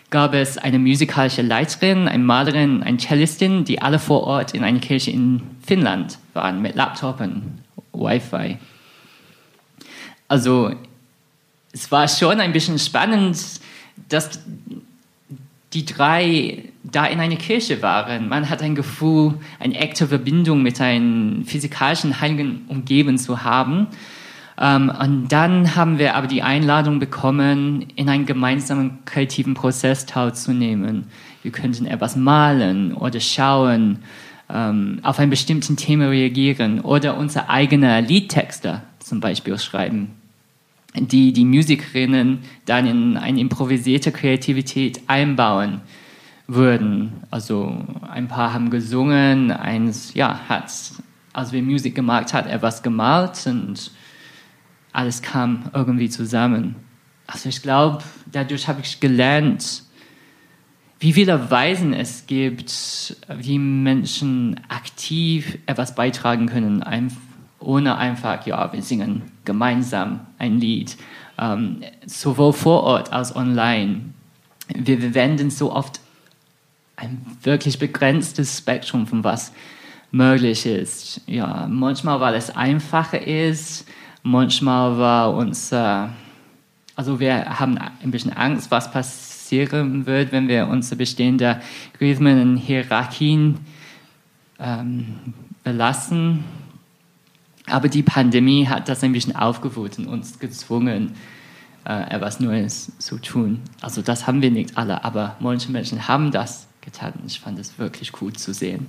gab 0.09 0.33
es 0.33 0.57
eine 0.57 0.79
musikalische 0.79 1.43
Leiterin, 1.43 2.09
eine 2.09 2.23
Malerin, 2.23 2.83
eine 2.83 2.99
Cellistin, 2.99 3.65
die 3.65 3.83
alle 3.83 3.99
vor 3.99 4.25
Ort 4.25 4.55
in 4.55 4.65
einer 4.65 4.81
Kirche 4.81 5.11
in 5.11 5.43
Finnland 5.67 6.19
waren 6.33 6.63
mit 6.63 6.75
Laptop 6.75 7.21
und 7.21 7.63
Wi-Fi. 7.93 8.57
Also 10.29 10.73
es 11.73 11.91
war 11.91 12.07
schon 12.09 12.41
ein 12.41 12.53
bisschen 12.53 12.79
spannend, 12.79 13.39
dass 14.09 14.41
die 15.73 15.85
drei 15.87 16.65
da 16.83 17.07
in 17.07 17.19
einer 17.21 17.37
Kirche 17.37 17.81
waren. 17.81 18.29
Man 18.29 18.51
hat 18.51 18.63
ein 18.63 18.75
Gefühl, 18.75 19.35
eine 19.59 19.75
echte 19.77 20.07
Verbindung 20.07 20.63
mit 20.63 20.81
einem 20.81 21.45
physikalischen 21.47 22.21
Heiligen 22.21 22.63
umgeben 22.69 23.17
zu 23.17 23.43
haben. 23.43 23.87
Ähm, 24.61 24.93
und 25.01 25.29
dann 25.29 25.75
haben 25.75 25.99
wir 25.99 26.15
aber 26.15 26.27
die 26.27 26.43
Einladung 26.43 26.99
bekommen, 26.99 27.87
in 27.97 28.11
einem 28.11 28.27
gemeinsamen 28.27 28.99
kreativen 29.07 29.55
Prozess 29.55 30.05
teilzunehmen. 30.05 31.07
Wir 31.43 31.53
könnten 31.53 31.87
etwas 31.87 32.17
malen 32.17 32.93
oder 32.93 33.21
schauen, 33.21 34.01
ähm, 34.51 34.99
auf 35.03 35.19
ein 35.19 35.31
bestimmtes 35.31 35.75
Thema 35.77 36.09
reagieren 36.09 36.81
oder 36.81 37.17
unsere 37.17 37.49
eigenen 37.49 38.05
Liedtexte 38.05 38.83
zum 38.99 39.21
Beispiel 39.21 39.59
schreiben 39.59 40.22
die 40.95 41.33
die 41.33 41.45
Musikerinnen 41.45 42.41
dann 42.67 42.87
in 42.87 43.17
eine 43.17 43.41
improvisierte 43.41 44.13
Kreativität 44.13 45.01
einbauen 45.07 45.81
würden. 46.47 47.13
Also 47.31 47.85
ein 48.11 48.29
paar 48.29 48.53
haben 48.53 48.71
gesungen, 48.71 49.51
eins 49.51 50.15
ja, 50.15 50.41
hat, 50.49 50.71
als 51.33 51.53
wir 51.53 51.63
Musik 51.63 51.95
gemacht 51.95 52.35
hat, 52.35 52.47
etwas 52.47 52.83
gemalt 52.83 53.47
und 53.47 53.91
alles 54.93 55.23
kam 55.23 55.71
irgendwie 55.73 56.11
zusammen. 56.11 56.77
Also 57.27 57.49
ich 57.49 57.63
glaube, 57.63 58.03
dadurch 58.31 58.69
habe 58.69 58.83
ich 58.83 59.01
gelernt, 59.01 59.85
wie 61.01 61.15
viele 61.15 61.51
Weisen 61.51 61.95
es 61.95 62.27
gibt, 62.27 63.17
wie 63.29 63.59
Menschen 63.59 64.61
aktiv 64.69 65.59
etwas 65.67 65.95
beitragen 65.95 66.47
können, 66.47 66.83
ohne 67.65 67.97
einfach, 67.97 68.47
ja, 68.47 68.73
wir 68.73 68.83
singen 68.83 69.23
gemeinsam 69.45 70.21
ein 70.39 70.59
Lied, 70.59 70.97
ähm, 71.39 71.83
sowohl 72.07 72.53
vor 72.53 72.83
Ort 72.83 73.13
als 73.13 73.35
online. 73.35 74.13
Wir, 74.69 75.01
wir 75.01 75.15
wenden 75.15 75.51
so 75.51 75.73
oft 75.73 76.01
ein 76.97 77.25
wirklich 77.43 77.79
begrenztes 77.79 78.59
Spektrum 78.59 79.07
von 79.07 79.25
was 79.25 79.53
möglich 80.11 80.67
ist. 80.67 81.21
Ja, 81.27 81.67
manchmal, 81.69 82.21
weil 82.21 82.35
es 82.35 82.55
einfacher 82.55 83.27
ist, 83.27 83.87
manchmal 84.23 84.99
war 84.99 85.35
uns, 85.35 85.73
äh, 85.73 86.07
also 86.95 87.19
wir 87.19 87.59
haben 87.59 87.79
ein 87.79 88.11
bisschen 88.11 88.33
Angst, 88.33 88.71
was 88.71 88.91
passieren 88.91 90.07
wird, 90.07 90.33
wenn 90.33 90.49
wir 90.49 90.69
unsere 90.69 90.97
bestehenden 90.97 91.57
Rhythmen 92.01 92.41
und 92.41 92.57
Hierarchien 92.59 93.59
ähm, 94.61 95.17
belassen 95.65 96.45
aber 97.67 97.89
die 97.89 98.03
Pandemie 98.03 98.67
hat 98.69 98.89
das 98.89 99.03
ein 99.03 99.13
bisschen 99.13 99.37
aufgeholt 99.37 99.99
und 99.99 100.07
uns 100.07 100.39
gezwungen, 100.39 101.15
äh, 101.85 102.15
etwas 102.15 102.41
Neues 102.41 102.93
zu 102.99 103.19
tun. 103.19 103.61
Also 103.81 104.03
das 104.03 104.27
haben 104.27 104.43
wir 104.43 104.51
nicht 104.51 104.77
alle, 104.77 105.05
aber 105.05 105.37
manche 105.41 105.71
Menschen 105.71 106.09
haben 106.09 106.31
das 106.31 106.67
getan. 106.81 107.15
Ich 107.27 107.41
fand 107.41 107.59
es 107.59 107.79
wirklich 107.79 108.13
gut 108.13 108.39
zu 108.39 108.53
sehen. 108.53 108.87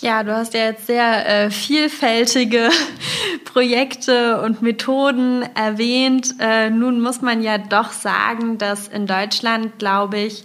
Ja, 0.00 0.22
du 0.22 0.36
hast 0.36 0.54
ja 0.54 0.66
jetzt 0.66 0.86
sehr 0.86 1.26
äh, 1.26 1.50
vielfältige 1.50 2.68
Projekte 3.44 4.40
und 4.42 4.60
Methoden 4.60 5.42
erwähnt. 5.54 6.34
Äh, 6.40 6.70
nun 6.70 7.00
muss 7.00 7.22
man 7.22 7.42
ja 7.42 7.58
doch 7.58 7.92
sagen, 7.92 8.58
dass 8.58 8.88
in 8.88 9.06
Deutschland, 9.06 9.78
glaube 9.78 10.18
ich, 10.18 10.44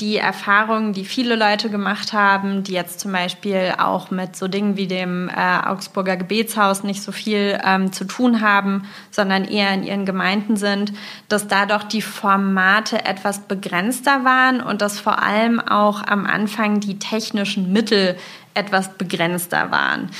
die 0.00 0.18
Erfahrungen, 0.18 0.92
die 0.92 1.06
viele 1.06 1.36
Leute 1.36 1.70
gemacht 1.70 2.12
haben, 2.12 2.62
die 2.62 2.72
jetzt 2.72 3.00
zum 3.00 3.12
Beispiel 3.12 3.74
auch 3.78 4.10
mit 4.10 4.36
so 4.36 4.46
Dingen 4.46 4.76
wie 4.76 4.86
dem 4.86 5.30
äh, 5.30 5.66
Augsburger 5.66 6.18
Gebetshaus 6.18 6.82
nicht 6.82 7.02
so 7.02 7.12
viel 7.12 7.58
ähm, 7.64 7.92
zu 7.92 8.04
tun 8.04 8.42
haben, 8.42 8.86
sondern 9.10 9.44
eher 9.44 9.72
in 9.72 9.84
ihren 9.84 10.04
Gemeinden 10.04 10.56
sind, 10.56 10.92
dass 11.28 11.48
da 11.48 11.64
doch 11.64 11.82
die 11.82 12.02
Formate 12.02 13.06
etwas 13.06 13.40
begrenzter 13.40 14.24
waren 14.24 14.60
und 14.60 14.82
dass 14.82 15.00
vor 15.00 15.22
allem 15.22 15.60
auch 15.60 16.06
am 16.06 16.26
Anfang 16.26 16.80
die 16.80 16.98
technischen 16.98 17.72
Mittel 17.72 18.16
etwas 18.52 18.98
begrenzter 18.98 19.70
waren. 19.70 20.10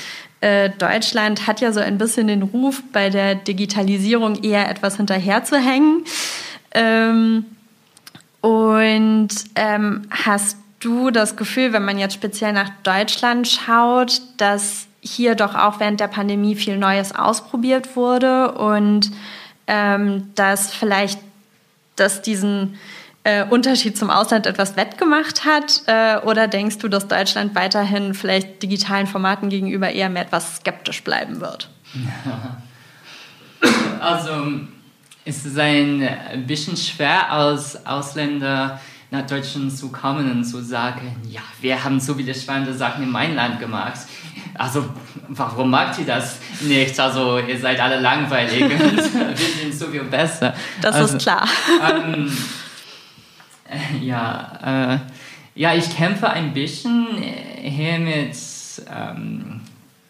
Äh, 0.41 0.71
Deutschland 0.71 1.45
hat 1.45 1.61
ja 1.61 1.71
so 1.71 1.79
ein 1.79 1.99
bisschen 1.99 2.27
den 2.27 2.41
Ruf, 2.41 2.81
bei 2.93 3.09
der 3.09 3.35
Digitalisierung 3.35 4.43
eher 4.43 4.69
etwas 4.69 4.97
hinterherzuhängen. 4.97 6.03
Ähm, 6.71 7.45
und 8.41 9.29
ähm, 9.55 10.07
hast 10.09 10.57
du 10.79 11.11
das 11.11 11.35
Gefühl, 11.35 11.73
wenn 11.73 11.85
man 11.85 11.97
jetzt 11.97 12.13
speziell 12.13 12.53
nach 12.53 12.69
Deutschland 12.83 13.47
schaut, 13.47 14.21
dass 14.37 14.87
hier 15.01 15.35
doch 15.35 15.55
auch 15.55 15.79
während 15.79 15.99
der 15.99 16.07
Pandemie 16.07 16.55
viel 16.55 16.77
Neues 16.77 17.15
ausprobiert 17.15 17.95
wurde 17.95 18.51
und 18.53 19.11
ähm, 19.67 20.31
dass 20.35 20.73
vielleicht 20.73 21.19
dass 21.97 22.21
diesen 22.21 22.77
äh, 23.23 23.43
Unterschied 23.43 23.97
zum 23.97 24.09
Ausland 24.09 24.45
etwas 24.47 24.77
wettgemacht 24.77 25.43
hat? 25.43 25.81
Äh, 25.87 26.19
oder 26.25 26.47
denkst 26.47 26.77
du, 26.77 26.87
dass 26.87 27.07
Deutschland 27.07 27.55
weiterhin 27.55 28.13
vielleicht 28.13 28.63
digitalen 28.63 29.07
Formaten 29.07 29.49
gegenüber 29.49 29.89
eher 29.89 30.09
mehr 30.09 30.21
etwas 30.21 30.57
skeptisch 30.57 31.03
bleiben 31.03 31.41
wird? 31.41 31.69
Also 33.99 34.51
ist 35.27 35.45
es 35.45 35.57
ein 35.57 36.07
bisschen 36.47 36.77
schwer 36.77 37.29
als 37.29 37.85
Ausländer 37.85 38.79
nach 39.11 39.25
Deutschland 39.27 39.77
zu 39.77 39.89
kommen 39.89 40.31
und 40.31 40.45
zu 40.45 40.61
sagen, 40.61 41.15
ja, 41.29 41.41
wir 41.61 41.83
haben 41.83 41.99
so 41.99 42.15
viele 42.15 42.33
spannende 42.33 42.73
Sachen 42.73 43.03
in 43.03 43.11
meinem 43.11 43.35
Land 43.35 43.59
gemacht. 43.59 43.99
Also, 44.53 44.85
warum 45.27 45.69
macht 45.69 45.99
ihr 45.99 46.05
das 46.05 46.39
nicht? 46.61 46.97
Also, 46.97 47.39
ihr 47.39 47.59
seid 47.59 47.79
alle 47.79 47.99
langweilig 47.99 48.63
und 48.63 48.69
wir 48.97 49.35
sind 49.35 49.73
so 49.73 49.87
viel 49.87 50.03
besser. 50.05 50.53
Das 50.81 50.95
also, 50.95 51.17
ist 51.17 51.23
klar. 51.23 51.47
Ähm, 51.91 52.31
ja, 54.01 54.93
äh, 54.93 54.97
ja, 55.55 55.73
ich 55.75 55.89
kämpfe 55.95 56.29
ein 56.29 56.53
bisschen 56.53 57.07
hier 57.61 57.99
mit 57.99 58.35
ähm, 58.89 59.61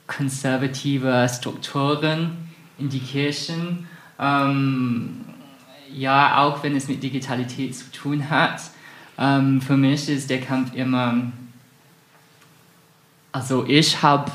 konservativen 0.06 1.28
Strukturen 1.28 2.50
in 2.78 2.90
die 2.90 3.00
Kirchen 3.00 3.88
ähm, 4.20 5.22
ja, 5.94 6.44
auch 6.44 6.64
wenn 6.64 6.76
es 6.76 6.88
mit 6.88 7.02
Digitalität 7.02 7.76
zu 7.76 7.92
tun 7.92 8.30
hat. 8.30 8.62
Ähm, 9.18 9.62
für 9.62 9.78
mich 9.78 10.10
ist 10.10 10.30
der 10.30 10.42
Kampf 10.42 10.74
immer, 10.74 11.32
also 13.32 13.66
ich 13.66 14.02
habe 14.02 14.32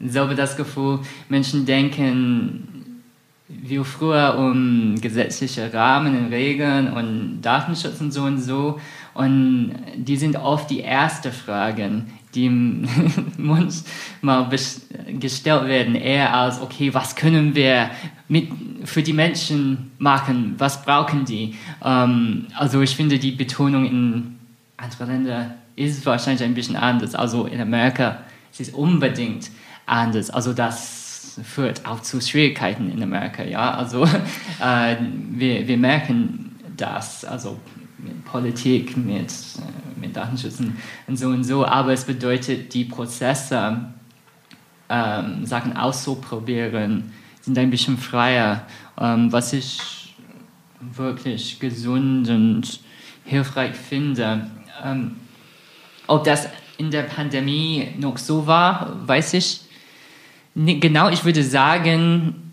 selber 0.00 0.34
das 0.34 0.56
Gefühl, 0.56 1.00
Menschen 1.28 1.66
denken 1.66 3.02
wie 3.48 3.82
früher 3.84 4.36
um 4.38 5.00
gesetzliche 5.00 5.72
Rahmen 5.72 6.16
und 6.16 6.32
Regeln 6.32 6.92
und 6.92 7.42
Datenschutz 7.42 8.00
und 8.00 8.12
so 8.12 8.22
und 8.22 8.40
so. 8.40 8.80
Und 9.14 9.74
die 9.96 10.16
sind 10.16 10.36
oft 10.36 10.68
die 10.68 10.82
ersten 10.82 11.32
Fragen, 11.32 12.12
die 12.36 12.48
manchmal 13.38 14.48
gestellt 15.18 15.66
werden, 15.66 15.94
eher 15.94 16.34
als, 16.34 16.60
okay, 16.60 16.92
was 16.94 17.16
können 17.16 17.54
wir 17.54 17.90
mit, 18.28 18.48
für 18.84 19.02
die 19.02 19.12
Menschen 19.12 19.92
machen, 19.98 20.54
was 20.58 20.84
brauchen 20.84 21.24
die? 21.24 21.56
Ähm, 21.82 22.46
also 22.54 22.80
ich 22.82 22.94
finde, 22.94 23.18
die 23.18 23.32
Betonung 23.32 23.86
in 23.86 24.36
anderen 24.76 25.08
Ländern 25.08 25.54
ist 25.76 26.04
wahrscheinlich 26.06 26.42
ein 26.42 26.54
bisschen 26.54 26.76
anders. 26.76 27.14
Also 27.14 27.46
in 27.46 27.60
Amerika 27.60 28.22
ist 28.52 28.60
es 28.60 28.70
unbedingt 28.70 29.50
anders. 29.86 30.30
Also 30.30 30.52
das 30.52 31.40
führt 31.42 31.86
auch 31.86 32.00
zu 32.00 32.20
Schwierigkeiten 32.20 32.90
in 32.90 33.02
Amerika. 33.02 33.42
Ja? 33.44 33.74
Also 33.74 34.04
äh, 34.62 34.96
wir, 35.30 35.66
wir 35.68 35.76
merken 35.76 36.56
das. 36.76 37.24
Also 37.24 37.58
mit 37.98 38.24
Politik, 38.24 38.96
mit, 38.96 39.30
äh, 39.30 39.85
mit 39.96 40.16
Datenschutz 40.16 40.58
und 41.06 41.16
so 41.16 41.28
und 41.28 41.44
so, 41.44 41.64
aber 41.64 41.92
es 41.92 42.04
bedeutet, 42.04 42.72
die 42.74 42.84
Prozesse, 42.84 43.78
ähm, 44.88 45.46
Sachen 45.46 45.76
auszuprobieren, 45.76 47.12
sind 47.40 47.58
ein 47.58 47.70
bisschen 47.70 47.98
freier, 47.98 48.66
ähm, 48.98 49.32
was 49.32 49.52
ich 49.52 50.14
wirklich 50.80 51.58
gesund 51.58 52.28
und 52.28 52.80
hilfreich 53.24 53.74
finde. 53.74 54.50
Ähm, 54.84 55.16
ob 56.06 56.24
das 56.24 56.48
in 56.78 56.90
der 56.90 57.02
Pandemie 57.02 57.94
noch 57.98 58.18
so 58.18 58.46
war, 58.46 58.96
weiß 59.06 59.34
ich 59.34 59.62
nicht 60.54 60.80
genau. 60.80 61.10
Ich 61.10 61.24
würde 61.24 61.42
sagen, 61.42 62.52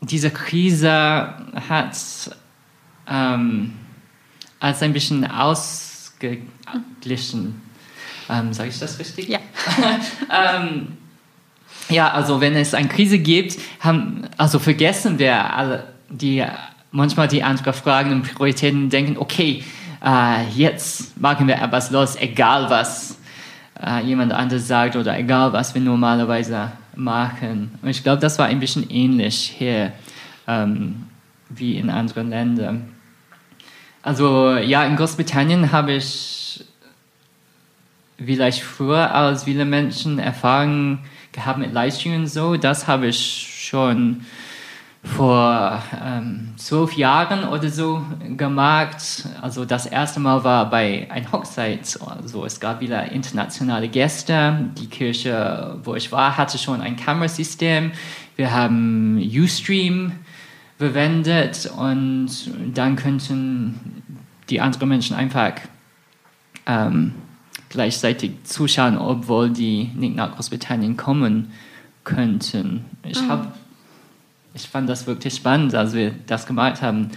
diese 0.00 0.30
Krise 0.30 1.34
hat 1.68 1.96
ähm, 3.08 3.72
als 4.60 4.82
ein 4.82 4.92
bisschen 4.92 5.24
ausgeglichen. 6.18 7.60
Ähm, 8.28 8.52
Sage 8.52 8.68
ich 8.70 8.78
das 8.78 8.98
richtig? 8.98 9.28
Ja. 9.28 9.38
ähm, 10.56 10.88
ja, 11.88 12.10
also 12.12 12.40
wenn 12.40 12.54
es 12.54 12.74
eine 12.74 12.88
Krise 12.88 13.18
gibt, 13.18 13.58
haben, 13.80 14.26
also 14.36 14.58
vergessen 14.58 15.18
wir 15.18 15.54
alle 15.54 15.84
die 16.10 16.44
manchmal 16.90 17.28
die 17.28 17.42
anderen 17.42 17.74
Fragen 17.74 18.12
und 18.12 18.22
Prioritäten 18.22 18.88
denken, 18.88 19.18
okay, 19.18 19.62
äh, 20.02 20.48
jetzt 20.54 21.20
machen 21.20 21.46
wir 21.46 21.56
etwas 21.56 21.90
los, 21.90 22.16
egal 22.16 22.70
was 22.70 23.18
äh, 23.82 24.02
jemand 24.04 24.32
anderes 24.32 24.66
sagt 24.68 24.96
oder 24.96 25.18
egal 25.18 25.52
was 25.52 25.74
wir 25.74 25.82
normalerweise 25.82 26.72
machen. 26.96 27.72
Und 27.82 27.88
ich 27.90 28.02
glaube, 28.02 28.20
das 28.20 28.38
war 28.38 28.46
ein 28.46 28.58
bisschen 28.58 28.88
ähnlich 28.88 29.54
hier 29.58 29.92
ähm, 30.46 31.06
wie 31.50 31.76
in 31.76 31.90
anderen 31.90 32.30
Ländern. 32.30 32.97
Also 34.08 34.56
ja, 34.56 34.86
in 34.86 34.96
Großbritannien 34.96 35.70
habe 35.70 35.92
ich 35.92 36.64
vielleicht 38.16 38.62
früher 38.62 39.14
als 39.14 39.44
viele 39.44 39.66
Menschen 39.66 40.18
Erfahrungen 40.18 41.00
gehabt 41.30 41.58
mit 41.58 41.76
und 42.06 42.26
so. 42.26 42.56
Das 42.56 42.88
habe 42.88 43.08
ich 43.08 43.68
schon 43.68 44.24
vor 45.04 45.82
ähm, 46.02 46.54
zwölf 46.56 46.94
Jahren 46.94 47.46
oder 47.50 47.68
so 47.68 48.02
gemacht. 48.34 49.26
Also 49.42 49.66
das 49.66 49.84
erste 49.84 50.20
Mal 50.20 50.42
war 50.42 50.70
bei 50.70 51.06
einer 51.10 51.30
Hochzeit. 51.30 51.98
Also 52.00 52.46
es 52.46 52.60
gab 52.60 52.80
wieder 52.80 53.12
internationale 53.12 53.88
Gäste. 53.88 54.70
Die 54.78 54.86
Kirche, 54.86 55.76
wo 55.84 55.94
ich 55.94 56.10
war, 56.10 56.38
hatte 56.38 56.56
schon 56.56 56.80
ein 56.80 56.96
Kamerasystem. 56.96 57.92
Wir 58.36 58.52
haben 58.52 59.18
Ustream 59.18 60.12
verwendet 60.78 61.70
und 61.76 62.30
dann 62.72 62.96
könnten 62.96 64.02
die 64.48 64.60
anderen 64.60 64.88
Menschen 64.88 65.16
einfach 65.16 65.52
ähm, 66.66 67.14
gleichzeitig 67.68 68.32
zuschauen, 68.44 68.96
obwohl 68.96 69.50
die 69.50 69.90
nicht 69.94 70.16
nach 70.16 70.34
Großbritannien 70.34 70.96
kommen 70.96 71.52
könnten. 72.04 72.84
Ich 73.02 73.20
mhm. 73.20 73.28
habe 73.28 73.52
ich 74.54 74.66
fand 74.66 74.88
das 74.88 75.06
wirklich 75.06 75.34
spannend, 75.34 75.74
als 75.74 75.92
wir 75.94 76.14
das 76.26 76.46
gemacht 76.46 76.82
haben. 76.82 77.10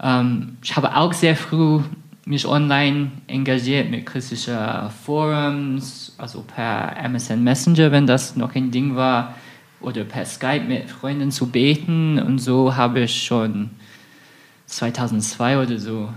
Ähm, 0.00 0.56
ich 0.62 0.76
habe 0.76 0.96
auch 0.96 1.12
sehr 1.12 1.36
früh 1.36 1.80
mich 2.24 2.46
online 2.46 3.10
engagiert 3.26 3.90
mit 3.90 4.06
christlichen 4.06 4.56
Forums, 5.04 6.14
also 6.16 6.42
per 6.42 6.96
MSN 6.96 7.42
Messenger, 7.42 7.90
wenn 7.90 8.06
das 8.06 8.36
noch 8.36 8.54
ein 8.54 8.70
Ding 8.70 8.94
war, 8.94 9.34
oder 9.80 10.04
per 10.04 10.24
Skype 10.24 10.64
mit 10.64 10.90
Freunden 10.90 11.30
zu 11.30 11.46
beten. 11.46 12.18
Und 12.18 12.38
so 12.38 12.76
habe 12.76 13.00
ich 13.00 13.22
schon 13.22 13.70
2002 14.66 15.62
oder 15.62 15.78
so 15.78 16.08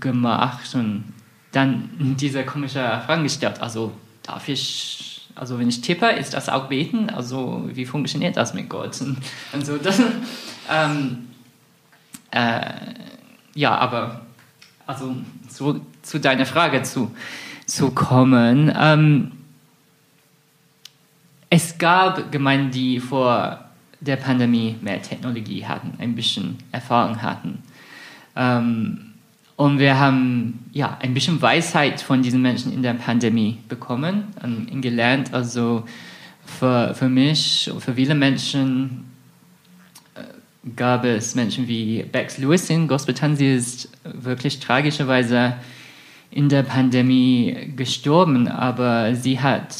gemacht 0.00 0.74
und 0.74 1.12
dann 1.52 1.88
diese 2.18 2.44
komische 2.44 3.02
Frage 3.06 3.22
gestellt. 3.22 3.60
Also 3.60 3.92
darf 4.22 4.48
ich 4.48 5.06
also 5.36 5.58
wenn 5.58 5.68
ich 5.68 5.82
tippe, 5.82 6.06
ist 6.06 6.32
das 6.32 6.48
auch 6.48 6.66
beten? 6.68 7.10
Also 7.10 7.68
wie 7.70 7.84
funktioniert 7.84 8.36
das 8.38 8.54
mit 8.54 8.70
Gott? 8.70 8.98
Und, 9.02 9.18
und 9.52 9.66
so, 9.66 9.76
das, 9.76 10.00
ähm, 10.72 11.28
äh, 12.30 12.62
ja, 13.54 13.76
aber 13.76 14.22
also 14.86 15.14
so, 15.48 15.80
zu 16.02 16.18
deiner 16.18 16.46
Frage 16.46 16.82
zu, 16.82 17.14
zu 17.66 17.90
kommen. 17.90 18.72
Ähm, 18.74 19.32
es 21.50 21.78
gab 21.78 22.32
Gemeinden, 22.32 22.70
die 22.70 23.00
vor 23.00 23.64
der 24.00 24.16
Pandemie 24.16 24.76
mehr 24.80 25.00
Technologie 25.00 25.64
hatten, 25.64 25.94
ein 25.98 26.14
bisschen 26.14 26.58
Erfahrung 26.72 27.22
hatten. 27.22 27.62
Ähm, 28.34 29.14
und 29.56 29.78
wir 29.78 29.98
haben 29.98 30.66
ja 30.72 30.98
ein 31.00 31.14
bisschen 31.14 31.40
Weisheit 31.40 32.02
von 32.02 32.22
diesen 32.22 32.42
Menschen 32.42 32.72
in 32.72 32.82
der 32.82 32.92
Pandemie 32.92 33.58
bekommen 33.68 34.24
und 34.42 34.82
gelernt. 34.82 35.32
Also 35.32 35.84
für, 36.44 36.94
für 36.94 37.08
mich, 37.08 37.70
für 37.78 37.94
viele 37.94 38.14
Menschen 38.14 39.10
äh, 40.14 40.20
gab 40.76 41.06
es 41.06 41.34
Menschen 41.34 41.68
wie 41.68 42.02
Bex 42.02 42.36
Lewis 42.36 42.68
in 42.68 42.86
Großbritannien. 42.86 43.36
Sie 43.38 43.54
ist 43.54 43.88
wirklich 44.04 44.60
tragischerweise 44.60 45.54
in 46.30 46.50
der 46.50 46.62
Pandemie 46.62 47.72
gestorben, 47.74 48.48
aber 48.48 49.14
sie 49.14 49.40
hat 49.40 49.72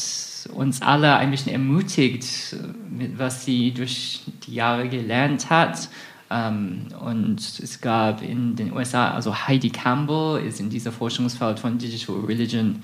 uns 0.53 0.81
alle 0.81 1.15
ein 1.17 1.31
bisschen 1.31 1.51
ermutigt, 1.51 2.55
mit 2.89 3.17
was 3.19 3.45
sie 3.45 3.71
durch 3.71 4.21
die 4.45 4.55
Jahre 4.55 4.89
gelernt 4.89 5.49
hat 5.49 5.89
ähm, 6.29 6.87
und 6.99 7.39
es 7.39 7.79
gab 7.79 8.21
in 8.21 8.55
den 8.55 8.73
USA, 8.73 9.11
also 9.11 9.33
Heidi 9.47 9.69
Campbell 9.69 10.43
ist 10.45 10.59
in 10.59 10.69
dieser 10.69 10.91
Forschungsfeld 10.91 11.59
von 11.59 11.77
Digital 11.77 12.17
Religion 12.25 12.81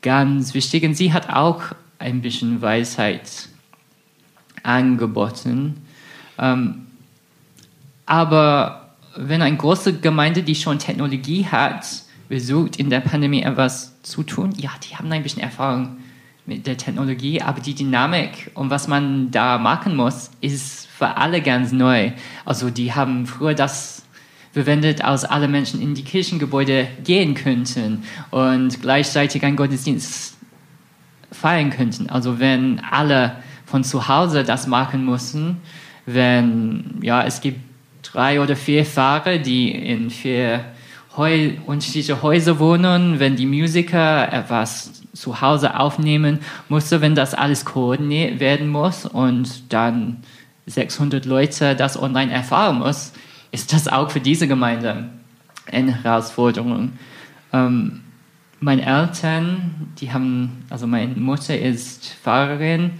ganz 0.00 0.54
wichtig. 0.54 0.84
Und 0.84 0.94
sie 0.94 1.12
hat 1.12 1.28
auch 1.28 1.62
ein 1.98 2.22
bisschen 2.22 2.62
Weisheit 2.62 3.48
angeboten. 4.62 5.82
Ähm, 6.38 6.86
aber 8.06 8.94
wenn 9.16 9.42
eine 9.42 9.56
große 9.56 9.98
Gemeinde, 9.98 10.42
die 10.42 10.54
schon 10.54 10.78
Technologie 10.78 11.46
hat, 11.46 11.86
versucht 12.28 12.76
in 12.76 12.88
der 12.88 13.00
Pandemie 13.00 13.42
etwas 13.42 14.00
zu 14.02 14.22
tun, 14.22 14.54
ja, 14.56 14.70
die 14.88 14.96
haben 14.96 15.12
ein 15.12 15.22
bisschen 15.22 15.42
Erfahrung 15.42 15.98
mit 16.46 16.66
der 16.66 16.76
Technologie, 16.76 17.40
aber 17.40 17.60
die 17.60 17.74
Dynamik 17.74 18.50
und 18.54 18.70
was 18.70 18.88
man 18.88 19.30
da 19.30 19.58
machen 19.58 19.96
muss, 19.96 20.30
ist 20.40 20.86
für 20.86 21.16
alle 21.16 21.40
ganz 21.40 21.72
neu. 21.72 22.12
Also 22.44 22.70
die 22.70 22.92
haben 22.92 23.26
früher 23.26 23.54
das 23.54 24.02
verwendet, 24.52 25.02
als 25.02 25.24
alle 25.24 25.48
Menschen 25.48 25.80
in 25.80 25.94
die 25.94 26.04
Kirchengebäude 26.04 26.88
gehen 27.04 27.34
könnten 27.34 28.04
und 28.30 28.82
gleichzeitig 28.82 29.44
einen 29.44 29.56
Gottesdienst 29.56 30.36
feiern 31.30 31.70
könnten. 31.70 32.10
Also 32.10 32.38
wenn 32.38 32.80
alle 32.80 33.36
von 33.64 33.84
zu 33.84 34.08
Hause 34.08 34.44
das 34.44 34.66
machen 34.66 35.04
mussten, 35.04 35.58
wenn 36.06 36.98
ja 37.00 37.24
es 37.24 37.40
gibt 37.40 37.60
drei 38.02 38.40
oder 38.40 38.56
vier 38.56 38.84
Fahrer, 38.84 39.38
die 39.38 39.70
in 39.70 40.10
vier 40.10 40.64
Heu 41.16 41.52
unterschiedliche 41.66 42.22
Häuser 42.22 42.58
wohnen, 42.58 43.18
wenn 43.20 43.36
die 43.36 43.46
Musiker 43.46 44.32
etwas 44.32 45.01
zu 45.12 45.40
Hause 45.40 45.78
aufnehmen 45.78 46.40
musste, 46.68 47.00
wenn 47.00 47.14
das 47.14 47.34
alles 47.34 47.64
koordiniert 47.64 48.40
werden 48.40 48.68
muss 48.68 49.06
und 49.06 49.72
dann 49.72 50.18
600 50.66 51.24
Leute 51.26 51.76
das 51.76 52.00
online 52.00 52.32
erfahren 52.32 52.78
muss, 52.78 53.12
ist 53.50 53.72
das 53.72 53.88
auch 53.88 54.10
für 54.10 54.20
diese 54.20 54.48
Gemeinde 54.48 55.10
eine 55.70 56.02
Herausforderung. 56.02 56.92
Ähm, 57.52 58.00
meine 58.60 58.86
Eltern, 58.86 59.92
die 59.98 60.12
haben, 60.12 60.64
also 60.70 60.86
meine 60.86 61.14
Mutter 61.16 61.58
ist 61.58 62.14
Pfarrerin, 62.22 62.92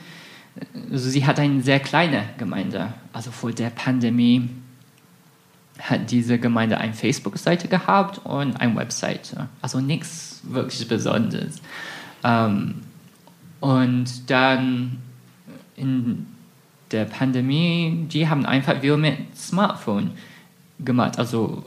also 0.90 1.09
sie 1.09 1.25
hat 1.25 1.38
eine 1.38 1.62
sehr 1.62 1.81
kleine 1.81 2.25
Gemeinde. 2.37 2.92
Also 3.12 3.31
vor 3.31 3.53
der 3.53 3.70
Pandemie 3.70 4.51
hat 5.81 6.11
diese 6.11 6.38
Gemeinde 6.38 6.79
eine 6.79 6.92
Facebook-Seite 6.92 7.68
gehabt 7.68 8.18
und 8.25 8.61
eine 8.61 8.77
Webseite. 8.77 9.48
Also 9.62 9.81
nichts 9.81 10.40
wirklich 10.44 10.87
Besonderes. 10.87 11.62
Ähm, 12.25 12.75
und 13.61 14.31
dann 14.31 14.99
in 15.77 16.27
der 16.91 17.05
Pandemie, 17.05 18.07
die 18.13 18.29
haben 18.29 18.45
einfach 18.45 18.83
wieder 18.83 18.97
mit 18.97 19.37
Smartphone 19.37 20.11
gemacht. 20.79 21.19
Also 21.19 21.65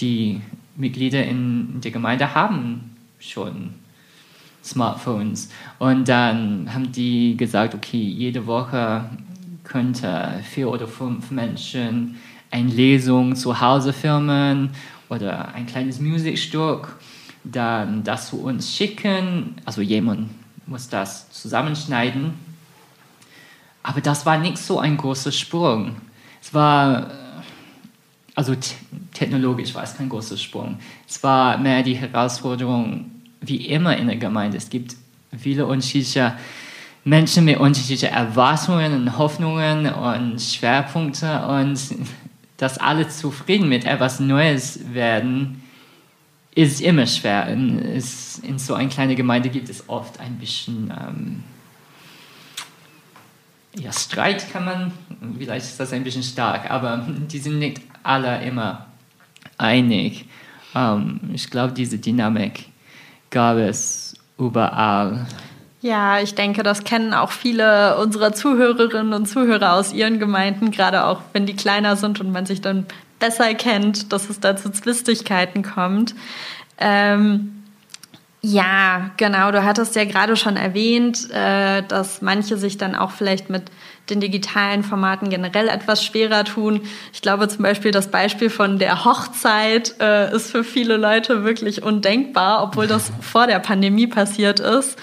die 0.00 0.40
Mitglieder 0.76 1.24
in 1.24 1.80
der 1.80 1.90
Gemeinde 1.90 2.34
haben 2.34 2.96
schon 3.18 3.74
Smartphones. 4.64 5.50
Und 5.78 6.08
dann 6.08 6.72
haben 6.72 6.92
die 6.92 7.36
gesagt, 7.36 7.74
okay, 7.74 8.00
jede 8.02 8.46
Woche 8.46 9.04
könnte 9.64 10.40
vier 10.50 10.68
oder 10.68 10.86
fünf 10.86 11.30
Menschen 11.30 12.16
eine 12.50 12.70
Lesung 12.70 13.34
zu 13.34 13.60
Hause 13.60 13.92
filmen 13.92 14.70
oder 15.08 15.54
ein 15.54 15.66
kleines 15.66 16.00
Musikstück 16.00 16.96
dann 17.44 18.04
das 18.04 18.28
zu 18.28 18.42
uns 18.42 18.74
schicken. 18.74 19.56
Also 19.64 19.80
jemand 19.80 20.30
muss 20.66 20.88
das 20.88 21.30
zusammenschneiden. 21.30 22.34
Aber 23.82 24.00
das 24.00 24.24
war 24.26 24.38
nicht 24.38 24.58
so 24.58 24.78
ein 24.78 24.96
großer 24.96 25.32
Sprung. 25.32 25.96
Es 26.40 26.54
war, 26.54 27.10
also 28.34 28.54
technologisch 29.12 29.74
war 29.74 29.82
es 29.82 29.96
kein 29.96 30.08
großer 30.08 30.36
Sprung. 30.36 30.78
Es 31.08 31.22
war 31.22 31.58
mehr 31.58 31.82
die 31.82 31.94
Herausforderung, 31.96 33.10
wie 33.40 33.66
immer 33.66 33.96
in 33.96 34.06
der 34.06 34.16
Gemeinde. 34.16 34.56
Es 34.56 34.70
gibt 34.70 34.94
viele 35.36 35.66
unterschiedliche 35.66 36.34
Menschen 37.04 37.44
mit 37.44 37.58
unterschiedlichen 37.58 38.14
Erwartungen 38.14 38.92
und 38.94 39.18
Hoffnungen 39.18 39.92
und 39.92 40.40
Schwerpunkte 40.40 41.44
und 41.46 41.78
dass 42.56 42.78
alle 42.78 43.08
zufrieden 43.08 43.68
mit 43.68 43.84
etwas 43.84 44.20
Neues 44.20 44.94
werden, 44.94 45.62
ist 46.54 46.80
immer 46.80 47.06
schwer. 47.06 47.46
In, 47.48 47.78
ist, 47.78 48.44
in 48.44 48.58
so 48.58 48.74
einer 48.74 48.88
kleinen 48.88 49.16
Gemeinde 49.16 49.48
gibt 49.48 49.68
es 49.68 49.88
oft 49.88 50.20
ein 50.20 50.38
bisschen 50.38 50.90
ähm, 50.90 51.42
ja, 53.78 53.92
Streit, 53.92 54.52
kann 54.52 54.64
man, 54.64 54.92
vielleicht 55.38 55.66
ist 55.66 55.80
das 55.80 55.92
ein 55.92 56.04
bisschen 56.04 56.22
stark, 56.22 56.70
aber 56.70 57.06
die 57.30 57.38
sind 57.38 57.58
nicht 57.58 57.80
alle 58.02 58.42
immer 58.44 58.86
einig. 59.58 60.26
Ähm, 60.74 61.20
ich 61.32 61.50
glaube, 61.50 61.72
diese 61.72 61.98
Dynamik 61.98 62.66
gab 63.30 63.56
es 63.56 64.14
überall. 64.38 65.26
Ja, 65.80 66.20
ich 66.20 66.34
denke, 66.34 66.62
das 66.62 66.84
kennen 66.84 67.12
auch 67.12 67.32
viele 67.32 67.96
unserer 67.96 68.32
Zuhörerinnen 68.32 69.14
und 69.14 69.26
Zuhörer 69.26 69.72
aus 69.72 69.92
ihren 69.92 70.20
Gemeinden, 70.20 70.70
gerade 70.70 71.04
auch 71.04 71.20
wenn 71.32 71.44
die 71.44 71.56
kleiner 71.56 71.96
sind 71.96 72.20
und 72.20 72.30
man 72.30 72.46
sich 72.46 72.60
dann 72.60 72.86
besser 73.22 73.54
kennt, 73.54 74.12
dass 74.12 74.28
es 74.28 74.40
da 74.40 74.56
zu 74.56 74.70
Zwistigkeiten 74.70 75.62
kommt. 75.62 76.14
Ähm, 76.78 77.62
ja, 78.44 79.12
genau. 79.16 79.52
Du 79.52 79.62
hattest 79.62 79.94
ja 79.94 80.04
gerade 80.04 80.34
schon 80.34 80.56
erwähnt, 80.56 81.30
äh, 81.30 81.84
dass 81.84 82.22
manche 82.22 82.56
sich 82.56 82.76
dann 82.76 82.96
auch 82.96 83.12
vielleicht 83.12 83.48
mit 83.48 83.62
den 84.10 84.18
digitalen 84.18 84.82
Formaten 84.82 85.30
generell 85.30 85.68
etwas 85.68 86.04
schwerer 86.04 86.42
tun. 86.42 86.80
Ich 87.12 87.22
glaube 87.22 87.46
zum 87.46 87.62
Beispiel, 87.62 87.92
das 87.92 88.10
Beispiel 88.10 88.50
von 88.50 88.80
der 88.80 89.04
Hochzeit 89.04 89.94
äh, 90.00 90.34
ist 90.34 90.50
für 90.50 90.64
viele 90.64 90.96
Leute 90.96 91.44
wirklich 91.44 91.84
undenkbar, 91.84 92.64
obwohl 92.64 92.88
das 92.88 93.12
vor 93.20 93.46
der 93.46 93.60
Pandemie 93.60 94.08
passiert 94.08 94.58
ist. 94.58 94.98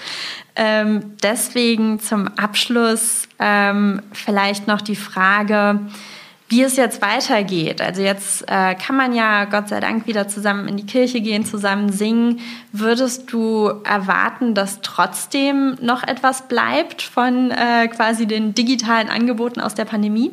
Ähm, 0.54 1.16
deswegen 1.22 1.98
zum 2.00 2.28
Abschluss 2.36 3.26
ähm, 3.38 4.02
vielleicht 4.12 4.66
noch 4.66 4.82
die 4.82 4.96
Frage, 4.96 5.80
wie 6.50 6.62
es 6.62 6.76
jetzt 6.76 7.00
weitergeht. 7.00 7.80
Also 7.80 8.02
jetzt 8.02 8.42
äh, 8.48 8.74
kann 8.74 8.96
man 8.96 9.14
ja 9.14 9.44
Gott 9.44 9.68
sei 9.68 9.78
Dank 9.78 10.08
wieder 10.08 10.26
zusammen 10.26 10.66
in 10.66 10.76
die 10.76 10.84
Kirche 10.84 11.20
gehen, 11.20 11.44
zusammen 11.44 11.92
singen. 11.92 12.40
Würdest 12.72 13.32
du 13.32 13.70
erwarten, 13.84 14.56
dass 14.56 14.80
trotzdem 14.82 15.76
noch 15.80 16.02
etwas 16.02 16.48
bleibt 16.48 17.02
von 17.02 17.52
äh, 17.52 17.86
quasi 17.86 18.26
den 18.26 18.52
digitalen 18.52 19.08
Angeboten 19.08 19.60
aus 19.60 19.76
der 19.76 19.84
Pandemie? 19.84 20.32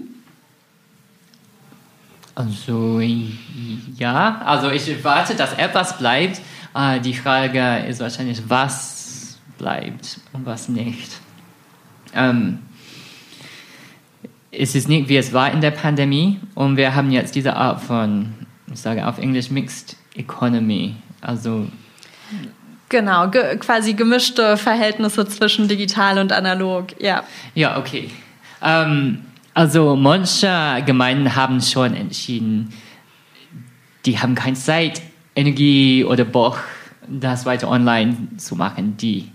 Also 2.34 3.00
ja, 3.00 4.42
also 4.44 4.72
ich 4.72 4.90
erwarte, 4.90 5.36
dass 5.36 5.54
etwas 5.54 6.00
bleibt. 6.00 6.42
Äh, 6.74 7.00
die 7.00 7.14
Frage 7.14 7.86
ist 7.88 8.00
wahrscheinlich, 8.00 8.42
was 8.48 9.38
bleibt 9.60 10.20
und 10.34 10.48
was 10.48 10.68
nicht. 10.68 11.12
Ähm, 12.16 12.60
es 14.52 14.76
ist 14.76 14.88
nicht, 14.88 15.10
wie 15.10 15.18
es 15.18 15.34
war 15.34 15.52
in 15.52 15.62
der 15.62 15.72
Pandemie 15.72 16.40
und 16.56 16.78
wir 16.78 16.96
haben 16.96 17.12
jetzt 17.12 17.36
diese 17.36 17.56
Art 17.56 17.82
von, 17.82 18.34
ich 18.72 18.80
sage 18.80 19.08
auf 19.08 19.18
Englisch, 19.18 19.50
Mixed 19.50 19.96
Economy. 20.16 20.96
Also 21.22 21.68
Genau, 22.90 23.28
ge 23.28 23.58
quasi 23.58 23.94
gemischte 23.94 24.56
Verhältnisse 24.56 25.28
zwischen 25.28 25.68
digital 25.68 26.20
und 26.20 26.32
analog, 26.32 27.02
ja. 27.02 27.24
Ja, 27.54 27.78
okay. 27.78 28.10
Ähm, 28.62 29.26
also 29.54 29.96
manche 29.98 30.84
Gemeinden 30.86 31.36
haben 31.36 31.62
schon 31.62 31.94
entschieden, 31.94 32.74
die 34.06 34.20
haben 34.20 34.36
keine 34.36 34.56
Zeit, 34.56 35.02
Energie 35.36 36.06
oder 36.06 36.24
Bock, 36.24 36.64
das 37.08 37.46
weiter 37.46 37.70
online 37.70 38.38
zu 38.38 38.56
machen. 38.56 38.96
Die, 38.98 39.30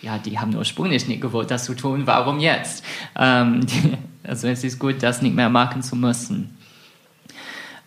ja, 0.00 0.18
die 0.18 0.38
haben 0.38 0.54
ursprünglich 0.54 1.08
nicht 1.08 1.20
gewollt, 1.20 1.50
das 1.50 1.64
zu 1.64 1.74
tun. 1.74 2.02
Warum 2.06 2.38
jetzt? 2.38 2.84
Ähm, 3.18 3.66
die, 3.66 3.96
also 4.24 4.48
es 4.48 4.64
ist 4.64 4.78
gut, 4.78 5.02
das 5.02 5.22
nicht 5.22 5.34
mehr 5.34 5.48
machen 5.48 5.82
zu 5.82 5.96
müssen. 5.96 6.56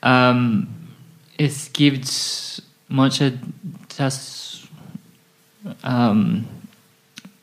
Ähm, 0.02 0.68
es 1.38 1.72
gibt 1.74 2.64
manche, 2.88 3.34
das, 3.98 4.62
ähm, 5.84 6.46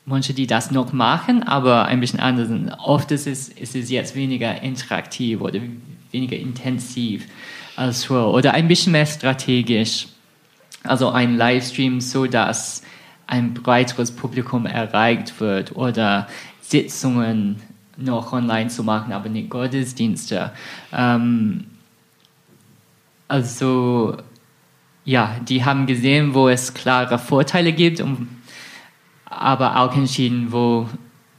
manche, 0.05 0.33
die 0.33 0.47
das 0.47 0.71
noch 0.71 0.93
machen, 0.93 1.43
aber 1.43 1.85
ein 1.85 1.99
bisschen 1.99 2.19
anders. 2.19 2.49
Oft 2.79 3.11
ist 3.11 3.27
es, 3.27 3.49
ist 3.49 3.75
es 3.75 3.89
jetzt 3.89 4.15
weniger 4.15 4.61
interaktiv 4.61 5.41
oder 5.41 5.59
weniger 6.11 6.37
intensiv 6.37 7.27
als 7.75 8.05
früher 8.05 8.27
oder 8.27 8.53
ein 8.53 8.67
bisschen 8.67 8.91
mehr 8.91 9.05
strategisch. 9.05 10.07
Also 10.83 11.09
ein 11.09 11.37
Livestream, 11.37 12.01
so 12.01 12.27
dass 12.27 12.83
ein 13.25 13.53
breiteres 13.53 14.11
Publikum 14.11 14.65
erreicht 14.65 15.39
wird 15.39 15.75
oder 15.75 16.27
Sitzungen 16.61 17.61
noch 17.97 18.33
online 18.33 18.69
zu 18.69 18.83
machen, 18.83 19.13
aber 19.13 19.29
nicht 19.29 19.49
Gottesdienste. 19.49 20.51
Ähm, 20.91 21.65
also 23.27 24.17
ja, 25.05 25.35
die 25.47 25.65
haben 25.65 25.85
gesehen, 25.85 26.33
wo 26.33 26.49
es 26.49 26.73
klare 26.73 27.19
Vorteile 27.19 27.73
gibt, 27.73 27.99
und, 27.99 28.27
aber 29.25 29.79
auch 29.79 29.95
entschieden, 29.95 30.51
wo 30.51 30.87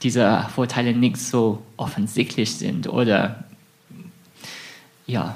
diese 0.02 0.46
Vorteile 0.54 0.92
nicht 0.92 1.16
so 1.16 1.62
offensichtlich 1.76 2.54
sind 2.54 2.88
oder 2.88 3.44
ja, 5.06 5.34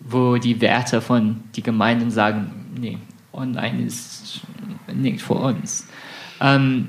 wo 0.00 0.36
die 0.36 0.60
Werte 0.60 1.00
von 1.00 1.42
die 1.54 1.62
Gemeinden 1.62 2.10
sagen, 2.10 2.74
nee, 2.78 2.98
online 3.32 3.82
ist 3.82 4.40
nicht 4.92 5.22
für 5.22 5.34
uns. 5.34 5.86
Ähm, 6.40 6.88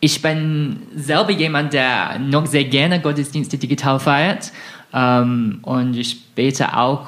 ich 0.00 0.22
bin 0.22 0.80
selber 0.96 1.30
jemand, 1.30 1.74
der 1.74 2.18
noch 2.18 2.46
sehr 2.46 2.64
gerne 2.64 3.00
Gottesdienste 3.00 3.58
digital 3.58 4.00
feiert. 4.00 4.50
Ähm, 4.92 5.60
und 5.62 5.94
ich 5.94 6.34
bete 6.34 6.76
auch 6.76 7.06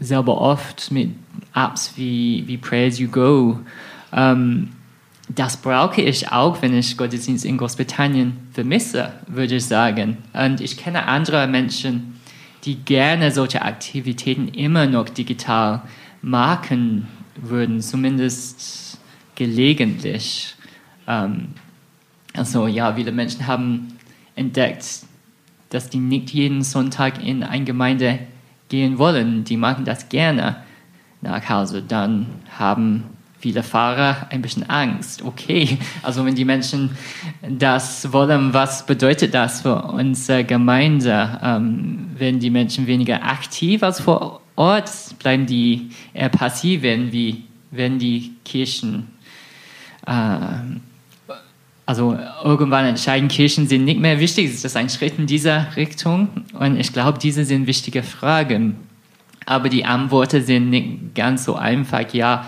selber 0.00 0.40
oft 0.40 0.90
mit 0.90 1.10
Apps 1.54 1.92
wie, 1.96 2.44
wie 2.46 2.56
Pray 2.56 2.88
As 2.88 2.98
You 2.98 3.08
Go. 3.08 3.60
Ähm, 4.12 4.70
das 5.28 5.56
brauche 5.56 6.00
ich 6.02 6.30
auch, 6.30 6.60
wenn 6.60 6.76
ich 6.76 6.96
Gottesdienst 6.96 7.44
in 7.44 7.56
Großbritannien 7.56 8.36
vermisse, 8.52 9.12
würde 9.26 9.56
ich 9.56 9.66
sagen. 9.66 10.18
Und 10.32 10.60
ich 10.60 10.76
kenne 10.76 11.06
andere 11.06 11.46
Menschen, 11.46 12.20
die 12.64 12.76
gerne 12.76 13.30
solche 13.30 13.62
Aktivitäten 13.62 14.48
immer 14.48 14.86
noch 14.86 15.08
digital 15.08 15.82
machen 16.22 17.06
würden, 17.36 17.80
zumindest 17.80 18.98
gelegentlich. 19.34 20.54
Ähm, 21.06 21.48
also 22.36 22.66
ja, 22.66 22.94
viele 22.94 23.12
Menschen 23.12 23.46
haben 23.46 23.96
entdeckt, 24.36 25.04
dass 25.70 25.88
die 25.88 25.98
nicht 25.98 26.30
jeden 26.30 26.62
Sonntag 26.62 27.24
in 27.24 27.42
eine 27.42 27.64
Gemeinde 27.64 28.18
gehen 28.68 28.98
wollen. 28.98 29.44
Die 29.44 29.56
machen 29.56 29.84
das 29.84 30.08
gerne 30.08 30.56
nach 31.20 31.48
Hause. 31.48 31.82
Dann 31.82 32.26
haben 32.58 33.04
viele 33.38 33.62
Fahrer 33.62 34.26
ein 34.30 34.42
bisschen 34.42 34.68
Angst. 34.68 35.22
Okay, 35.22 35.78
also 36.02 36.24
wenn 36.24 36.34
die 36.34 36.44
Menschen 36.44 36.90
das 37.46 38.12
wollen, 38.12 38.54
was 38.54 38.86
bedeutet 38.86 39.34
das 39.34 39.60
für 39.60 39.82
unsere 39.82 40.44
Gemeinde? 40.44 41.38
Ähm, 41.42 42.10
werden 42.16 42.40
die 42.40 42.50
Menschen 42.50 42.86
weniger 42.86 43.22
aktiv 43.22 43.82
als 43.82 44.00
vor 44.00 44.40
Ort? 44.56 44.90
Bleiben 45.18 45.46
die 45.46 45.90
eher 46.14 46.30
passiv, 46.30 46.82
wenn, 46.82 47.12
wie, 47.12 47.44
wenn 47.70 47.98
die 47.98 48.32
Kirchen 48.44 49.08
äh, 50.06 50.78
also 51.86 52.18
irgendwann 52.42 52.86
entscheiden, 52.86 53.28
Kirchen 53.28 53.68
sind 53.68 53.84
nicht 53.84 54.00
mehr 54.00 54.18
wichtig. 54.18 54.46
Ist 54.46 54.64
das 54.64 54.76
ein 54.76 54.88
Schritt 54.88 55.18
in 55.18 55.26
dieser 55.26 55.76
Richtung? 55.76 56.28
Und 56.58 56.78
ich 56.78 56.92
glaube, 56.92 57.18
diese 57.18 57.44
sind 57.44 57.66
wichtige 57.66 58.02
Fragen. 58.02 58.76
Aber 59.46 59.68
die 59.68 59.84
Antworten 59.84 60.42
sind 60.42 60.70
nicht 60.70 61.14
ganz 61.14 61.44
so 61.44 61.56
einfach, 61.56 62.12
ja 62.14 62.46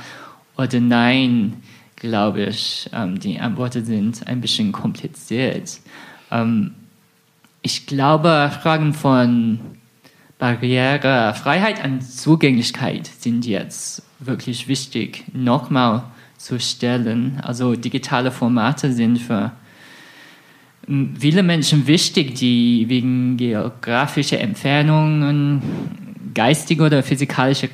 oder 0.56 0.80
nein, 0.80 1.62
glaube 1.96 2.44
ich. 2.44 2.88
Ähm, 2.92 3.20
die 3.20 3.38
Antworten 3.38 3.84
sind 3.84 4.26
ein 4.26 4.40
bisschen 4.40 4.72
kompliziert. 4.72 5.80
Ähm, 6.30 6.74
ich 7.62 7.86
glaube, 7.86 8.50
Fragen 8.62 8.94
von 8.94 9.60
Barriere, 10.38 11.34
Freiheit 11.34 11.84
und 11.84 12.02
Zugänglichkeit 12.02 13.06
sind 13.06 13.44
jetzt 13.46 14.02
wirklich 14.18 14.68
wichtig. 14.68 15.24
Nochmal, 15.32 16.04
zu 16.38 16.58
stellen. 16.60 17.40
Also 17.42 17.74
digitale 17.74 18.30
Formate 18.30 18.92
sind 18.92 19.18
für 19.18 19.52
viele 21.18 21.42
Menschen 21.42 21.86
wichtig, 21.86 22.34
die 22.36 22.88
wegen 22.88 23.36
geografischer 23.36 24.40
Entfernungen, 24.40 25.62
geistiger 26.34 26.86
oder 26.86 27.02
physikalischer 27.02 27.68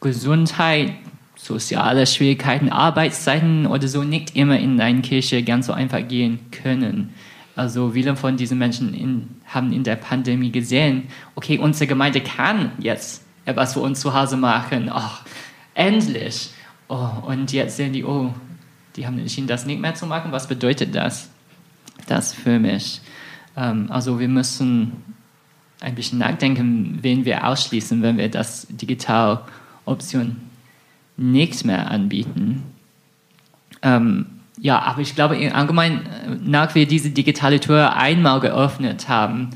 Gesundheit, 0.00 0.92
soziale 1.36 2.06
Schwierigkeiten, 2.06 2.70
Arbeitszeiten 2.70 3.66
oder 3.66 3.86
so 3.88 4.02
nicht 4.02 4.36
immer 4.36 4.58
in 4.58 4.80
eine 4.80 5.02
Kirche 5.02 5.42
ganz 5.42 5.66
so 5.66 5.72
einfach 5.72 6.06
gehen 6.06 6.38
können. 6.50 7.14
Also 7.56 7.92
viele 7.92 8.16
von 8.16 8.36
diesen 8.36 8.58
Menschen 8.58 8.94
in, 8.94 9.28
haben 9.46 9.72
in 9.72 9.84
der 9.84 9.96
Pandemie 9.96 10.50
gesehen, 10.50 11.04
okay, 11.36 11.58
unsere 11.58 11.86
Gemeinde 11.86 12.20
kann 12.20 12.72
jetzt 12.78 13.22
etwas 13.44 13.74
für 13.74 13.80
uns 13.80 14.00
zu 14.00 14.12
Hause 14.12 14.36
machen. 14.36 14.90
Oh, 14.92 15.00
endlich. 15.74 16.50
Oh, 16.88 17.08
und 17.26 17.52
jetzt 17.52 17.76
sehen 17.76 17.92
die, 17.92 18.04
oh, 18.04 18.32
die 18.96 19.06
haben 19.06 19.18
entschieden, 19.18 19.46
das 19.46 19.66
nicht 19.66 19.80
mehr 19.80 19.94
zu 19.94 20.06
machen. 20.06 20.32
Was 20.32 20.48
bedeutet 20.48 20.94
das? 20.94 21.30
Das 22.06 22.32
für 22.32 22.58
mich. 22.58 23.00
Ähm, 23.56 23.86
also 23.90 24.20
wir 24.20 24.28
müssen 24.28 24.92
ein 25.80 25.94
bisschen 25.94 26.18
nachdenken, 26.18 26.98
wen 27.02 27.24
wir 27.24 27.46
ausschließen, 27.46 28.02
wenn 28.02 28.16
wir 28.16 28.30
das 28.30 28.66
digital 28.70 29.42
Option 29.84 30.36
nicht 31.16 31.64
mehr 31.64 31.90
anbieten. 31.90 32.62
Ähm, 33.82 34.26
ja, 34.58 34.80
aber 34.80 35.00
ich 35.00 35.14
glaube 35.14 35.36
allgemein, 35.52 36.08
nach 36.42 36.74
wir 36.74 36.86
diese 36.86 37.10
digitale 37.10 37.60
Tür 37.60 37.96
einmal 37.96 38.40
geöffnet 38.40 39.08
haben, 39.08 39.50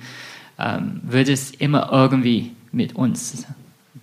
ähm, 0.59 1.01
wird 1.05 1.29
es 1.29 1.51
immer 1.51 1.91
irgendwie 1.93 2.53
mit 2.73 2.95
uns 2.97 3.47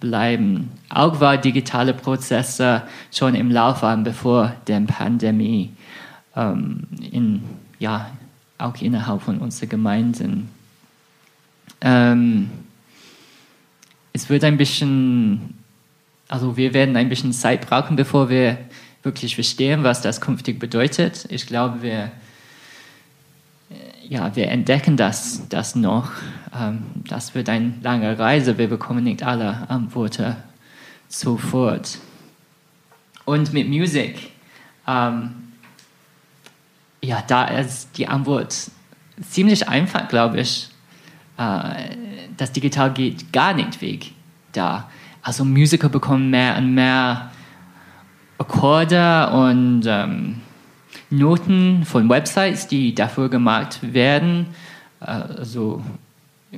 bleiben. 0.06 0.72
Auch 0.90 1.20
war 1.20 1.38
digitale 1.38 1.94
Prozesse 1.94 2.84
schon 3.12 3.36
im 3.36 3.50
Lauf 3.50 3.82
waren, 3.82 4.04
bevor 4.04 4.56
der 4.68 4.80
Pandemie, 4.82 5.72
ähm, 6.36 6.84
in, 7.12 7.44
ja, 7.80 8.12
auch 8.58 8.76
innerhalb 8.82 9.22
von 9.22 9.40
unseren 9.40 9.70
Gemeinden. 9.70 10.50
Ähm, 11.82 12.50
es 14.14 14.30
wird 14.30 14.44
ein 14.44 14.58
bisschen, 14.58 15.56
also 16.30 16.56
wir 16.56 16.74
werden 16.74 16.96
ein 16.96 17.10
bisschen 17.10 17.34
Zeit 17.34 17.68
brauchen, 17.68 17.96
bevor 17.96 18.30
wir 18.30 18.58
wirklich 19.04 19.36
verstehen, 19.36 19.84
was 19.84 20.02
das 20.02 20.22
künftig 20.22 20.60
bedeutet. 20.60 21.26
Ich 21.30 21.48
glaube, 21.48 21.82
wir, 21.82 22.12
ja, 24.08 24.36
wir 24.36 24.50
entdecken 24.50 24.98
das, 24.98 25.48
das 25.50 25.76
noch. 25.76 26.12
Ähm, 26.58 26.84
das 27.08 27.36
wird 27.36 27.50
eine 27.50 27.74
lange 27.82 28.18
Reise. 28.18 28.58
Wir 28.58 28.68
bekommen 28.68 29.04
nicht 29.04 29.24
alle 29.24 29.70
Antworten 29.70 30.36
sofort. 31.08 32.00
Und 33.26 33.54
mit 33.54 33.68
Musik, 33.68 34.32
ähm, 34.88 35.32
ja, 37.02 37.24
da 37.28 37.46
ist 37.46 37.98
die 37.98 38.08
Antwort 38.08 38.72
ziemlich 39.22 39.68
einfach, 39.68 40.08
glaube 40.08 40.42
ich. 40.42 40.70
Äh, 41.38 41.96
das 42.38 42.52
Digital 42.52 42.94
geht 42.94 43.32
gar 43.34 43.54
nicht 43.54 43.82
weg 43.82 44.12
da. 44.52 44.90
Also 45.22 45.44
Musiker 45.44 45.90
bekommen 45.90 46.30
mehr 46.30 46.58
und 46.58 46.74
mehr 46.74 47.32
Akkorde 48.38 49.30
und 49.32 49.84
ähm, 49.88 50.42
Noten 51.10 51.86
von 51.86 52.10
Websites, 52.10 52.68
die 52.68 52.94
dafür 52.94 53.30
gemacht 53.30 53.80
werden. 53.82 54.48
Also 55.00 55.84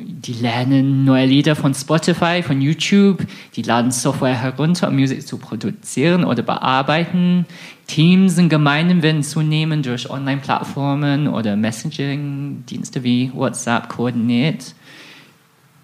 die 0.06 0.34
lernen 0.34 1.06
neue 1.06 1.26
Lieder 1.26 1.56
von 1.56 1.74
Spotify, 1.74 2.44
von 2.44 2.62
YouTube, 2.62 3.26
die 3.56 3.62
laden 3.62 3.92
Software 3.92 4.36
herunter, 4.36 4.88
um 4.88 4.96
Musik 4.96 5.26
zu 5.26 5.38
produzieren 5.38 6.24
oder 6.24 6.44
bearbeiten. 6.44 7.46
Teams 7.88 8.38
und 8.38 8.50
Gemeinden 8.50 9.02
werden 9.02 9.24
zunehmend 9.24 9.86
durch 9.86 10.10
Online-Plattformen 10.10 11.28
oder 11.28 11.56
Messaging-Dienste 11.56 13.04
wie 13.04 13.32
WhatsApp 13.34 13.90
koordiniert. 13.90 14.76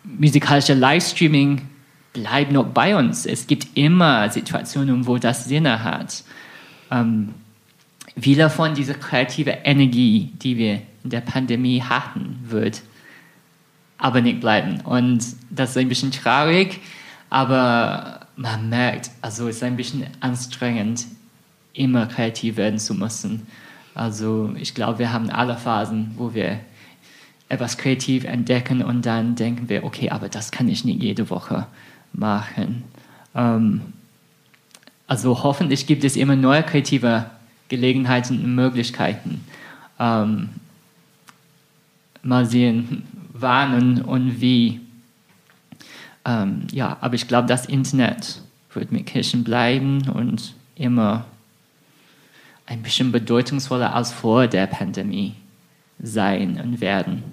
Musikalische 0.04 0.74
Livestreaming 0.74 1.62
bleibt 2.12 2.52
noch 2.52 2.66
bei 2.66 2.96
uns. 2.96 3.26
Es 3.26 3.48
gibt 3.48 3.68
immer 3.76 4.30
Situationen, 4.30 5.08
wo 5.08 5.18
das 5.18 5.46
Sinne 5.46 5.84
hat. 5.84 6.24
Ähm, 6.92 7.30
viele 8.20 8.50
von 8.50 8.76
dieser 8.76 8.94
kreativen 8.94 9.54
Energie, 9.64 10.32
die 10.42 10.58
wir 10.58 10.82
in 11.04 11.10
der 11.10 11.22
Pandemie 11.22 11.82
hatten, 11.82 12.40
wird 12.48 12.82
aber 14.04 14.20
nicht 14.20 14.42
bleiben. 14.42 14.82
Und 14.82 15.26
das 15.50 15.70
ist 15.72 15.78
ein 15.78 15.88
bisschen 15.88 16.12
traurig, 16.12 16.82
aber 17.30 18.20
man 18.36 18.68
merkt, 18.68 19.10
also 19.22 19.48
es 19.48 19.56
ist 19.56 19.64
ein 19.64 19.78
bisschen 19.78 20.06
anstrengend, 20.20 21.06
immer 21.72 22.06
kreativ 22.08 22.58
werden 22.58 22.80
zu 22.80 22.96
müssen. 22.96 23.48
Also 23.96 24.54
ich 24.60 24.76
glaube, 24.76 25.00
wir 25.00 25.14
haben 25.14 25.30
alle 25.30 25.56
Phasen, 25.56 26.12
wo 26.18 26.34
wir 26.34 26.60
etwas 27.48 27.78
kreativ 27.78 28.26
entdecken 28.26 28.84
und 28.84 29.06
dann 29.06 29.36
denken 29.36 29.70
wir, 29.70 29.86
okay, 29.86 30.10
aber 30.10 30.28
das 30.28 30.52
kann 30.52 30.68
ich 30.68 30.84
nicht 30.84 31.02
jede 31.02 31.30
Woche 31.30 31.66
machen. 32.12 32.84
Ähm, 33.34 33.82
also 35.08 35.44
hoffentlich 35.44 35.88
gibt 35.88 36.04
es 36.04 36.18
immer 36.18 36.36
neue 36.36 36.64
kreative 36.64 37.28
Gelegenheiten 37.70 38.44
und 38.44 38.54
Möglichkeiten. 38.54 39.46
Ähm, 39.98 40.50
mal 42.22 42.46
sehen, 42.46 43.04
wann 43.44 44.02
und, 44.02 44.42
wie. 44.42 44.82
Ähm, 46.26 46.66
ja, 46.72 46.98
aber 47.02 47.14
ich 47.14 47.28
glaube, 47.28 47.48
das 47.48 47.68
Internet 47.68 48.42
wird 48.74 48.92
mit 48.92 49.06
Kirchen 49.06 49.44
bleiben 49.44 50.10
und 50.10 50.56
immer 50.76 51.26
ein 52.66 52.82
bisschen 52.82 53.12
bedeutungsvoller 53.12 53.94
als 53.94 54.12
vor 54.12 54.48
der 54.48 54.66
Pandemie 54.66 55.36
sein 56.02 56.60
und 56.60 56.82
werden. 56.82 57.24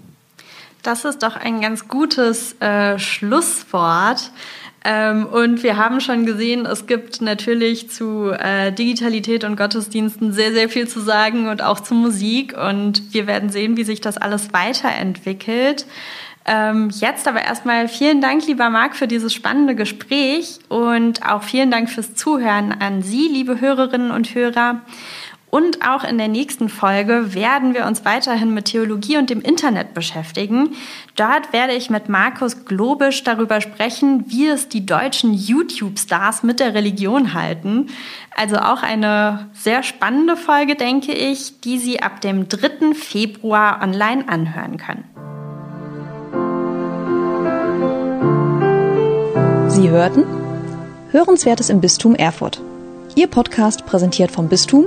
Das 0.83 1.05
ist 1.05 1.23
doch 1.23 1.37
ein 1.37 1.61
ganz 1.61 1.89
gutes 1.89 2.61
äh, 2.61 2.99
Schlusswort. 2.99 4.31
Ähm, 4.83 5.27
und 5.27 5.63
wir 5.63 5.77
haben 5.77 6.01
schon 6.01 6.25
gesehen, 6.25 6.65
es 6.65 6.87
gibt 6.87 7.21
natürlich 7.21 7.91
zu 7.91 8.31
äh, 8.31 8.73
Digitalität 8.73 9.45
und 9.45 9.57
Gottesdiensten 9.57 10.33
sehr, 10.33 10.53
sehr 10.53 10.71
viel 10.71 10.89
zu 10.89 11.01
sagen 11.01 11.49
und 11.49 11.63
auch 11.63 11.81
zu 11.81 11.95
Musik. 11.95 12.57
Und 12.57 13.13
wir 13.13 13.27
werden 13.27 13.51
sehen, 13.51 13.77
wie 13.77 13.85
sich 13.85 14.01
das 14.01 14.17
alles 14.17 14.55
weiterentwickelt. 14.55 15.87
Ähm, 16.47 16.89
jetzt 16.91 17.29
aber 17.29 17.43
erstmal 17.43 17.87
vielen 17.87 18.23
Dank, 18.23 18.47
lieber 18.47 18.71
Marc, 18.71 18.97
für 18.97 19.07
dieses 19.07 19.35
spannende 19.35 19.75
Gespräch 19.75 20.59
und 20.71 21.27
auch 21.29 21.43
vielen 21.43 21.71
Dank 21.71 21.91
fürs 21.91 22.15
Zuhören 22.15 22.73
an 22.73 23.03
Sie, 23.03 23.29
liebe 23.29 23.61
Hörerinnen 23.61 24.11
und 24.11 24.35
Hörer. 24.35 24.81
Und 25.51 25.85
auch 25.85 26.05
in 26.05 26.17
der 26.17 26.29
nächsten 26.29 26.69
Folge 26.69 27.35
werden 27.35 27.75
wir 27.75 27.87
uns 27.87 28.05
weiterhin 28.05 28.55
mit 28.55 28.67
Theologie 28.67 29.19
und 29.19 29.31
dem 29.31 29.41
Internet 29.41 29.95
beschäftigen. 29.95 30.77
Dort 31.17 31.53
werde 31.53 31.73
ich 31.73 31.91
mit 31.91 32.09
Markus 32.09 32.65
Globisch 32.65 33.25
darüber 33.25 33.61
sprechen, 33.61 34.25
wie 34.29 34.47
es 34.47 34.69
die 34.69 34.87
deutschen 34.87 35.35
YouTube-Stars 35.35 36.45
mit 36.45 36.61
der 36.61 36.75
Religion 36.75 37.35
halten. 37.35 37.89
Also 38.37 38.59
auch 38.59 38.85
eine 38.85 39.49
sehr 39.53 39.83
spannende 39.83 40.37
Folge, 40.37 40.77
denke 40.77 41.13
ich, 41.13 41.61
die 41.61 41.79
Sie 41.79 42.01
ab 42.01 42.21
dem 42.21 42.49
3. 42.49 42.95
Februar 42.95 43.83
online 43.83 44.29
anhören 44.29 44.77
können. 44.77 45.05
Sie 49.69 49.91
hörten 49.91 50.25
Hörenswertes 51.11 51.71
im 51.71 51.81
Bistum 51.81 52.15
Erfurt. 52.15 52.61
Ihr 53.17 53.27
Podcast 53.27 53.85
präsentiert 53.85 54.31
vom 54.31 54.49
Bistum 54.49 54.87